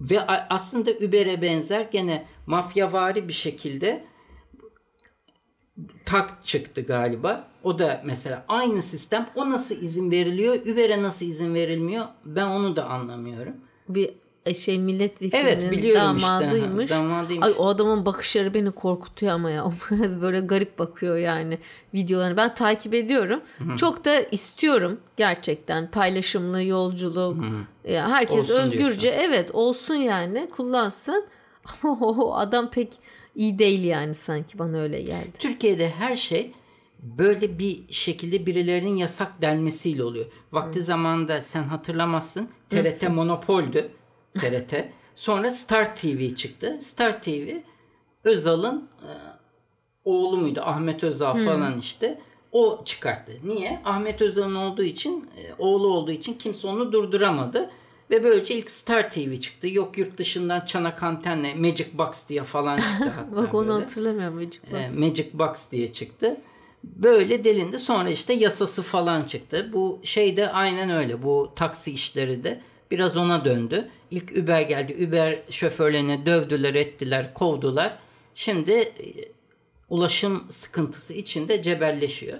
ve 0.00 0.20
aslında 0.50 0.90
Uber'e 0.90 1.42
benzer 1.42 1.80
gene 1.80 2.26
mafyavari 2.46 3.28
bir 3.28 3.32
şekilde 3.32 4.04
tak 6.04 6.46
çıktı 6.46 6.80
galiba. 6.80 7.48
O 7.62 7.78
da 7.78 8.02
mesela 8.04 8.44
aynı 8.48 8.82
sistem. 8.82 9.26
O 9.34 9.50
nasıl 9.50 9.74
izin 9.74 10.10
veriliyor? 10.10 10.54
Uber'e 10.54 11.02
nasıl 11.02 11.26
izin 11.26 11.54
verilmiyor? 11.54 12.04
Ben 12.24 12.46
onu 12.46 12.76
da 12.76 12.84
anlamıyorum. 12.84 13.54
Bir 13.88 14.10
e, 14.46 14.54
şey 14.54 14.78
milletvekilinin 14.78 15.46
Evet, 15.46 15.70
biliyorum 15.70 16.16
işte. 16.16 16.28
damadıymış. 16.28 16.90
Damadıymış. 16.90 17.46
Ay 17.46 17.54
o 17.58 17.66
adamın 17.68 18.06
bakışları 18.06 18.54
beni 18.54 18.70
korkutuyor 18.70 19.32
ama 19.32 19.50
ya. 19.50 19.64
O 19.66 19.72
biraz 19.90 20.20
böyle 20.20 20.40
garip 20.40 20.78
bakıyor 20.78 21.16
yani 21.16 21.58
videolarını. 21.94 22.36
Ben 22.36 22.54
takip 22.54 22.94
ediyorum. 22.94 23.40
Çok 23.76 24.04
da 24.04 24.20
istiyorum 24.20 25.00
gerçekten 25.16 25.90
paylaşımlı 25.90 26.62
yolculuk. 26.62 27.44
Ya 27.88 28.08
herkes 28.10 28.40
Olsun 28.50 28.54
özgürce 28.54 29.00
diyorsun. 29.00 29.20
evet 29.20 29.50
olsun 29.54 29.94
yani 29.94 30.50
kullansın. 30.56 31.26
Ama 31.82 31.98
o 32.00 32.34
adam 32.34 32.70
pek 32.70 32.92
iyi 33.34 33.58
değil 33.58 33.84
yani 33.84 34.14
sanki 34.14 34.58
bana 34.58 34.78
öyle 34.78 35.02
geldi. 35.02 35.32
Türkiye'de 35.38 35.90
her 35.90 36.16
şey 36.16 36.52
böyle 37.02 37.58
bir 37.58 37.92
şekilde 37.92 38.46
birilerinin 38.46 38.96
yasak 38.96 39.42
denmesiyle 39.42 40.04
oluyor. 40.04 40.26
Vakti 40.52 40.82
zamanında 40.82 41.42
sen 41.42 41.62
hatırlamazsın. 41.62 42.48
TRT 42.70 42.84
Nasıl? 42.84 43.08
monopoldü. 43.08 43.90
TRT. 44.38 44.74
Sonra 45.16 45.50
Star 45.50 45.96
TV 45.96 46.34
çıktı. 46.34 46.78
Star 46.80 47.22
TV 47.22 47.56
Özal'ın 48.24 48.88
e, 49.02 49.10
oğlu 50.04 50.36
muydu? 50.36 50.60
Ahmet 50.64 51.04
Özal 51.04 51.34
falan 51.34 51.78
işte. 51.78 52.20
O 52.52 52.82
çıkarttı. 52.84 53.32
Niye? 53.44 53.80
Ahmet 53.84 54.22
Özal'ın 54.22 54.54
olduğu 54.54 54.82
için, 54.82 55.28
e, 55.36 55.54
oğlu 55.58 55.88
olduğu 55.88 56.10
için 56.12 56.34
kimse 56.34 56.66
onu 56.66 56.92
durduramadı. 56.92 57.70
Ve 58.10 58.24
böylece 58.24 58.54
ilk 58.54 58.70
Star 58.70 59.10
TV 59.10 59.36
çıktı. 59.40 59.68
Yok 59.68 59.98
yurt 59.98 60.18
dışından 60.18 60.64
çanak 60.64 61.02
antenle 61.02 61.54
Magic 61.54 61.86
Box 61.92 62.28
diye 62.28 62.44
falan 62.44 62.76
çıktı 62.76 63.08
hatta 63.16 63.36
Bak 63.36 63.54
onu 63.54 63.68
böyle. 63.68 63.84
hatırlamıyorum. 63.84 64.34
Magic 64.36 64.58
Box. 64.72 64.80
E, 64.80 64.88
Magic 64.90 65.26
Box 65.32 65.70
diye 65.72 65.92
çıktı. 65.92 66.36
Böyle 66.84 67.44
delindi. 67.44 67.78
Sonra 67.78 68.10
işte 68.10 68.32
yasası 68.32 68.82
falan 68.82 69.20
çıktı. 69.20 69.70
Bu 69.72 70.00
şey 70.02 70.36
de 70.36 70.52
aynen 70.52 70.90
öyle. 70.90 71.22
Bu 71.22 71.52
taksi 71.56 71.90
işleri 71.90 72.44
de 72.44 72.60
biraz 72.90 73.16
ona 73.16 73.44
döndü. 73.44 73.88
İlk 74.10 74.38
Uber 74.38 74.62
geldi. 74.62 75.06
Uber 75.08 75.42
şoförlerini 75.50 76.26
dövdüler, 76.26 76.74
ettiler, 76.74 77.34
kovdular. 77.34 77.98
Şimdi 78.34 78.72
e, 78.72 78.94
ulaşım 79.90 80.44
sıkıntısı 80.50 81.14
içinde 81.14 81.62
cebelleşiyor. 81.62 82.38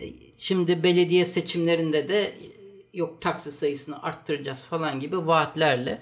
E, 0.00 0.02
Şimdi 0.38 0.82
belediye 0.82 1.24
seçimlerinde 1.24 2.08
de 2.08 2.34
yok 2.94 3.20
taksi 3.20 3.52
sayısını 3.52 4.02
arttıracağız 4.02 4.64
falan 4.64 5.00
gibi 5.00 5.26
vaatlerle 5.26 5.98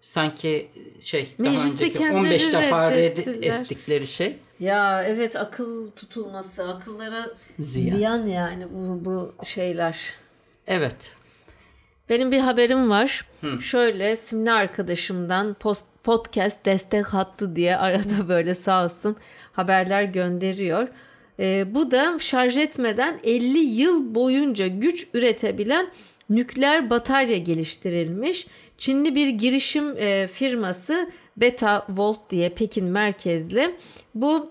sanki 0.00 0.70
şey 1.00 1.34
daha 1.38 1.50
Mecliste 1.50 1.84
önceki 1.84 1.98
kendileri 1.98 2.18
15 2.34 2.52
defa 2.52 2.90
red 2.90 2.96
reddettiler. 2.96 3.60
ettikleri 3.60 4.06
şey 4.06 4.36
Ya 4.60 5.04
evet 5.04 5.36
akıl 5.36 5.90
tutulması, 5.90 6.68
akıllara 6.68 7.26
Ziyan. 7.60 7.96
ziyan, 7.96 8.26
yani 8.26 8.66
bu, 8.72 9.04
bu 9.04 9.44
şeyler. 9.44 10.14
evet 10.66 10.96
Benim 12.08 12.32
bir 12.32 12.38
haberim 12.38 12.90
var. 12.90 13.26
Şöyle 13.60 14.16
simli 14.16 14.50
arkadaşımdan 14.52 15.54
post, 15.54 15.86
podcast 16.04 16.64
destek 16.64 17.06
hattı 17.06 17.56
diye 17.56 17.76
arada 17.76 18.28
böyle 18.28 18.54
sağ 18.54 18.84
olsun 18.84 19.16
haberler 19.52 20.02
gönderiyor. 20.02 20.88
Ee, 21.40 21.64
bu 21.74 21.90
da 21.90 22.18
şarj 22.18 22.56
etmeden 22.56 23.20
50 23.24 23.58
yıl 23.58 24.14
boyunca 24.14 24.66
güç 24.66 25.08
üretebilen 25.14 25.90
nükleer 26.30 26.90
batarya 26.90 27.36
geliştirilmiş. 27.36 28.46
Çinli 28.78 29.14
bir 29.14 29.28
girişim 29.28 29.94
e, 29.98 30.28
firması 30.28 31.10
Beta 31.36 31.86
Volt 31.88 32.30
diye 32.30 32.48
Pekin 32.48 32.84
merkezli. 32.84 33.74
Bu 34.14 34.50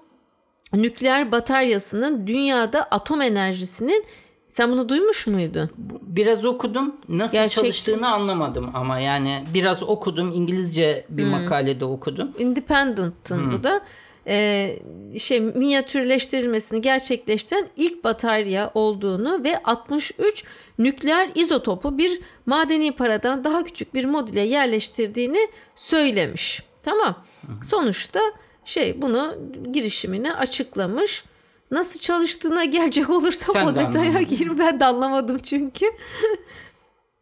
nükleer 0.73 1.31
bataryasının 1.31 2.27
dünyada 2.27 2.84
atom 2.84 3.21
enerjisinin 3.21 4.05
sen 4.49 4.71
bunu 4.71 4.89
duymuş 4.89 5.27
muydun? 5.27 5.69
Biraz 6.01 6.45
okudum. 6.45 6.95
Nasıl 7.10 7.34
Gerçek- 7.34 7.63
çalıştığını 7.63 8.07
anlamadım 8.10 8.71
ama 8.73 8.99
yani 8.99 9.43
biraz 9.53 9.84
okudum. 9.84 10.31
İngilizce 10.34 11.05
bir 11.10 11.25
makalede 11.25 11.86
okudum. 11.86 12.31
Independent'ın 12.39 13.51
bu 13.51 13.63
da 13.63 13.81
e, 14.27 14.75
şey 15.19 15.39
minyatürleştirilmesini 15.39 16.81
gerçekleştiren 16.81 17.67
ilk 17.77 18.03
batarya 18.03 18.71
olduğunu 18.73 19.43
ve 19.43 19.63
63 19.63 20.43
nükleer 20.79 21.29
izotopu 21.36 21.97
bir 21.97 22.21
madeni 22.45 22.91
paradan 22.91 23.43
daha 23.43 23.63
küçük 23.63 23.93
bir 23.93 24.05
modüle 24.05 24.41
yerleştirdiğini 24.41 25.49
söylemiş. 25.75 26.63
Tamam. 26.84 27.15
Sonuçta 27.63 28.19
şey 28.65 29.01
bunu 29.01 29.38
girişimini 29.71 30.34
açıklamış. 30.34 31.23
Nasıl 31.71 31.99
çalıştığına 31.99 32.65
gelecek 32.65 33.10
olursam 33.10 33.53
Sen 33.53 33.67
o 33.67 33.75
de 33.75 33.79
detaya 33.79 34.21
gir. 34.21 34.60
Ben 34.60 34.79
de 34.79 34.86
anlamadım 34.86 35.38
çünkü. 35.38 35.86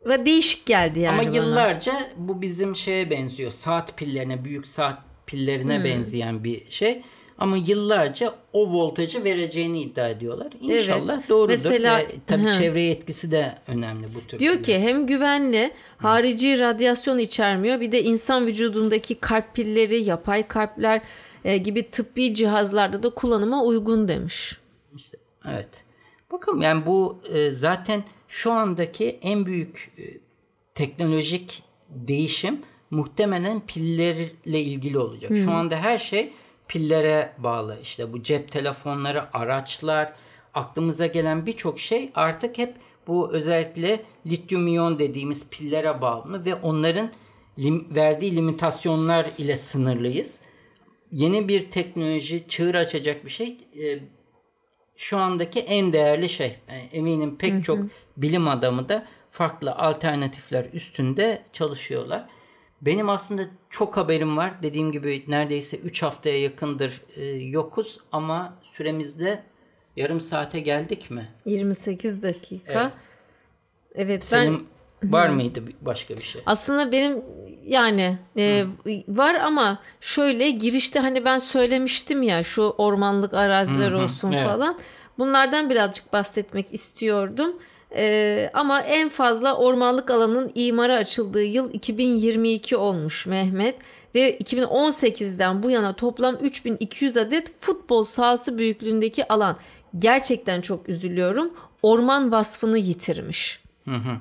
ve 0.06 0.26
değişik 0.26 0.66
geldi 0.66 1.00
yani 1.00 1.20
ama 1.22 1.30
bana. 1.30 1.36
yıllarca 1.36 1.94
bu 2.18 2.42
bizim 2.42 2.76
şeye 2.76 3.10
benziyor 3.10 3.52
saat 3.52 3.98
pillerine 3.98 4.46
büyük 4.46 4.68
saat 4.68 5.09
pillerine 5.34 5.78
Hmm. 5.78 5.84
benzeyen 5.84 6.44
bir 6.44 6.70
şey 6.70 7.02
ama 7.38 7.58
yıllarca 7.58 8.34
o 8.54 8.70
voltajı 8.74 9.24
vereceğini 9.24 9.82
iddia 9.82 10.10
ediyorlar. 10.10 10.48
İnşallah 10.62 11.30
doğrudur. 11.30 11.50
Mesela- 11.54 11.98
Ve 12.00 12.06
tabii 12.28 12.44
Hı. 12.44 12.58
çevreye 12.60 12.92
etkisi 12.92 13.32
de 13.32 13.56
önemli 13.68 14.08
bu 14.16 14.28
tür. 14.28 14.40
Diyor 14.40 14.64
ki 14.64 14.80
hem 14.80 15.08
güvenli, 15.08 15.72
harici 15.98 16.60
radyasyon 16.60 17.18
içermiyor. 17.18 17.80
Bir 17.82 17.92
de 17.92 18.04
insan 18.04 18.48
vücudundaki 18.48 19.16
kalp 19.16 19.56
pilleri, 19.56 19.98
yapay 20.04 20.48
kalpler 20.48 21.02
e, 21.46 21.58
gibi 21.58 21.92
tıbbi 21.92 22.36
cihazlarda 22.36 23.04
da 23.04 23.10
kullanıma 23.10 23.64
uygun 23.64 24.08
demiş. 24.08 24.58
İşte, 24.96 25.18
evet. 25.48 25.70
Bakalım 26.32 26.62
yani 26.62 26.86
bu 26.86 27.22
e, 27.34 27.52
zaten 27.52 28.04
şu 28.28 28.52
andaki 28.52 29.20
en 29.22 29.46
büyük 29.46 29.92
e, 29.98 30.04
teknolojik 30.76 31.64
değişim 31.90 32.62
muhtemelen 32.92 33.60
pillerle 33.60 34.60
ilgili 34.62 35.00
olacak. 35.00 35.32
Şu 35.46 35.52
anda 35.52 35.76
her 35.76 35.98
şey 35.98 36.34
pillere 36.68 37.34
bağlı. 37.38 37.78
İşte 37.82 38.14
bu 38.14 38.24
cep 38.24 38.52
telefonları, 38.52 39.38
araçlar, 39.38 40.14
aklımıza 40.54 41.06
gelen 41.08 41.46
birçok 41.46 41.80
şey 41.80 42.12
artık 42.16 42.58
hep 42.58 42.74
bu 43.08 43.32
özellikle 43.34 44.02
lityum 44.28 44.68
iyon 44.68 45.00
dediğimiz 45.00 45.50
pillere 45.50 46.02
bağlı 46.02 46.46
ve 46.46 46.56
onların 46.56 47.10
lim- 47.58 47.96
verdiği 47.96 48.36
limitasyonlar 48.36 49.28
ile 49.38 49.56
sınırlıyız. 49.56 50.40
Yeni 51.12 51.48
bir 51.48 51.72
teknoloji 51.72 52.48
çığır 52.48 52.76
açacak 52.76 53.26
bir 53.26 53.30
şey 53.30 53.58
e, 53.84 54.00
şu 54.98 55.18
andaki 55.18 55.60
en 55.60 55.94
değerli 55.94 56.30
şey. 56.30 56.56
Yani 56.70 56.90
eminim 56.94 57.36
pek 57.38 57.64
çok 57.64 57.78
bilim 58.18 58.48
adamı 58.48 58.90
da 58.90 59.08
farklı 59.32 59.72
alternatifler 59.76 60.66
üstünde 60.74 61.42
çalışıyorlar. 61.54 62.28
Benim 62.82 63.10
aslında 63.10 63.44
çok 63.70 63.98
haberim 63.98 64.38
var. 64.38 64.54
Dediğim 64.64 64.92
gibi 64.92 65.24
neredeyse 65.28 65.78
3 65.78 66.04
haftaya 66.04 66.42
yakındır 66.42 67.02
e, 67.16 67.26
yokuz 67.28 68.00
ama 68.12 68.54
süremizde 68.74 69.44
yarım 69.96 70.22
saate 70.22 70.60
geldik 70.60 71.12
mi? 71.12 71.30
28 71.46 72.24
dakika. 72.24 72.82
Evet. 72.82 72.94
Evet, 73.96 74.30
ben 74.34 74.44
Senin 74.44 74.68
var 75.04 75.30
mıydı 75.30 75.64
başka 75.82 76.18
bir 76.18 76.22
şey? 76.24 76.42
aslında 76.46 76.92
benim 76.92 77.22
yani 77.66 78.18
e, 78.38 78.66
var 79.08 79.36
ama 79.36 79.80
şöyle 80.02 80.50
girişte 80.50 81.00
hani 81.00 81.26
ben 81.26 81.38
söylemiştim 81.38 82.24
ya 82.24 82.44
şu 82.44 82.62
ormanlık 82.62 83.34
araziler 83.34 83.92
olsun 83.92 84.32
evet. 84.32 84.46
falan. 84.46 84.80
Bunlardan 85.18 85.70
birazcık 85.70 86.14
bahsetmek 86.14 86.74
istiyordum. 86.74 87.56
E, 87.96 88.50
ama 88.54 88.82
en 88.82 89.10
fazla 89.10 89.58
ormanlık 89.58 90.12
alanın 90.12 90.52
imara 90.56 90.96
açıldığı 90.96 91.44
yıl 91.44 91.74
2022 91.74 92.78
olmuş 92.78 93.28
Mehmet 93.28 93.76
ve 94.16 94.38
2018'den 94.38 95.64
bu 95.64 95.70
yana 95.70 95.94
toplam 95.94 96.36
3200 96.42 97.18
adet 97.18 97.62
futbol 97.62 98.04
sahası 98.04 98.58
büyüklüğündeki 98.58 99.28
alan. 99.28 99.58
Gerçekten 100.00 100.62
çok 100.62 100.90
üzülüyorum. 100.90 101.54
Orman 101.82 102.32
vasfını 102.32 102.78
yitirmiş. 102.78 103.60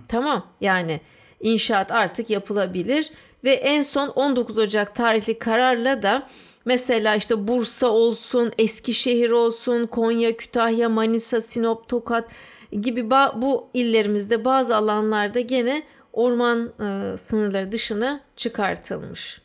Tamam 0.08 0.46
yani 0.60 1.00
inşaat 1.40 1.92
artık 1.92 2.30
yapılabilir 2.30 3.10
ve 3.44 3.50
en 3.52 3.82
son 3.82 4.08
19 4.08 4.58
Ocak 4.58 4.94
tarihli 4.94 5.38
kararla 5.38 6.02
da 6.02 6.28
mesela 6.64 7.16
işte 7.16 7.48
Bursa 7.48 7.88
olsun, 7.88 8.52
Eskişehir 8.58 9.30
olsun, 9.30 9.86
Konya, 9.86 10.36
Kütahya, 10.36 10.88
Manisa, 10.88 11.40
Sinop, 11.40 11.88
Tokat 11.88 12.24
gibi 12.72 13.00
ba- 13.00 13.42
bu 13.42 13.70
illerimizde 13.74 14.44
bazı 14.44 14.76
alanlarda 14.76 15.40
gene 15.40 15.82
orman 16.12 16.72
e, 16.80 17.16
sınırları 17.16 17.72
dışına 17.72 18.20
çıkartılmış. 18.36 19.40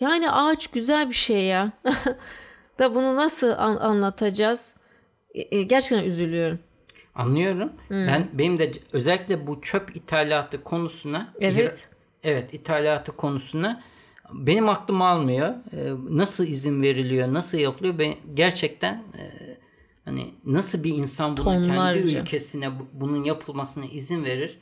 Yani 0.00 0.30
ağaç 0.30 0.66
güzel 0.66 1.08
bir 1.08 1.14
şey 1.14 1.44
ya. 1.44 1.72
da 2.78 2.94
bunu 2.94 3.16
nasıl 3.16 3.50
an- 3.50 3.76
anlatacağız? 3.76 4.74
E, 5.34 5.56
e, 5.56 5.62
gerçekten 5.62 6.08
üzülüyorum. 6.08 6.58
Anlıyorum. 7.14 7.72
Ben 7.90 8.28
benim 8.32 8.58
de 8.58 8.72
özellikle 8.92 9.46
bu 9.46 9.60
çöp 9.60 9.96
ithalatı 9.96 10.64
konusuna 10.64 11.32
Evet. 11.40 11.88
Evet, 12.22 12.54
ithalatı 12.54 13.12
konusuna 13.12 13.82
benim 14.32 14.68
aklım 14.68 15.02
almıyor. 15.02 15.48
Ee, 15.48 15.92
nasıl 16.10 16.46
izin 16.46 16.82
veriliyor, 16.82 17.32
nasıl 17.32 17.58
yapılıyor? 17.58 17.98
Ben 17.98 18.14
gerçekten 18.34 18.94
e, 18.94 19.49
hani 20.10 20.34
nasıl 20.44 20.84
bir 20.84 20.94
insan 20.94 21.36
bunu 21.36 21.44
kendi 21.44 21.68
Tonlarca. 21.68 22.20
ülkesine 22.20 22.78
bu- 22.78 22.86
bunun 22.92 23.24
yapılmasına 23.24 23.84
izin 23.84 24.24
verir? 24.24 24.58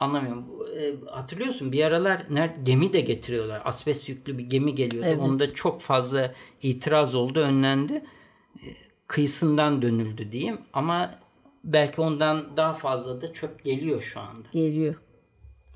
Anlamıyorum. 0.00 0.44
E, 0.78 0.94
hatırlıyorsun 1.10 1.72
bir 1.72 1.84
aralar 1.84 2.22
ner 2.30 2.50
gemi 2.62 2.92
de 2.92 3.00
getiriyorlar. 3.00 3.62
Asbest 3.64 4.08
yüklü 4.08 4.38
bir 4.38 4.44
gemi 4.44 4.74
geliyordu. 4.74 5.08
Evet. 5.10 5.20
Onda 5.20 5.54
çok 5.54 5.80
fazla 5.80 6.34
itiraz 6.62 7.14
oldu, 7.14 7.40
önlendi. 7.40 7.92
E, 8.56 8.66
kıyısından 9.06 9.82
dönüldü 9.82 10.32
diyeyim 10.32 10.58
ama 10.72 11.14
belki 11.64 12.00
ondan 12.00 12.56
daha 12.56 12.74
fazla 12.74 13.20
da 13.20 13.32
çöp 13.32 13.64
geliyor 13.64 14.02
şu 14.02 14.20
anda. 14.20 14.48
Geliyor 14.52 14.94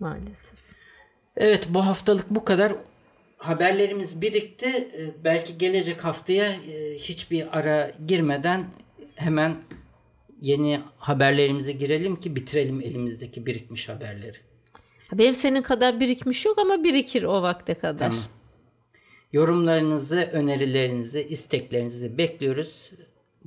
maalesef. 0.01 0.59
Evet 1.37 1.67
bu 1.71 1.87
haftalık 1.87 2.31
bu 2.31 2.45
kadar. 2.45 2.73
Haberlerimiz 3.45 4.23
birikti. 4.23 4.67
Ee, 4.67 5.25
Belki 5.25 5.59
gelecek 5.59 6.05
haftaya 6.05 6.53
e, 6.53 6.95
hiçbir 6.99 7.59
ara 7.59 7.93
girmeden 8.07 8.65
hemen 9.15 9.57
yeni 10.41 10.81
haberlerimize 10.99 11.73
girelim 11.73 12.17
ki 12.17 12.37
bitirelim 12.37 12.81
elimizdeki 12.81 13.47
birikmiş 13.47 13.89
haberleri. 13.89 14.37
Benim 15.13 15.35
senin 15.35 15.63
kadar 15.63 16.01
birikmiş 16.01 16.45
yok 16.45 16.59
ama 16.59 16.85
birikir 16.85 17.23
o 17.23 17.43
vakte 17.43 17.75
kadar. 17.75 18.09
Tamam. 18.09 18.25
Yorumlarınızı, 19.33 20.21
önerilerinizi, 20.33 21.27
isteklerinizi 21.29 22.19
bekliyoruz. 22.19 22.91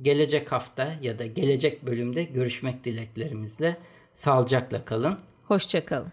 Gelecek 0.02 0.52
hafta 0.52 0.94
ya 1.02 1.18
da 1.18 1.26
gelecek 1.26 1.86
bölümde 1.86 2.24
görüşmek 2.24 2.84
dileklerimizle. 2.84 3.76
Sağlıcakla 4.14 4.84
kalın. 4.84 5.18
Hoşçakalın. 5.44 6.12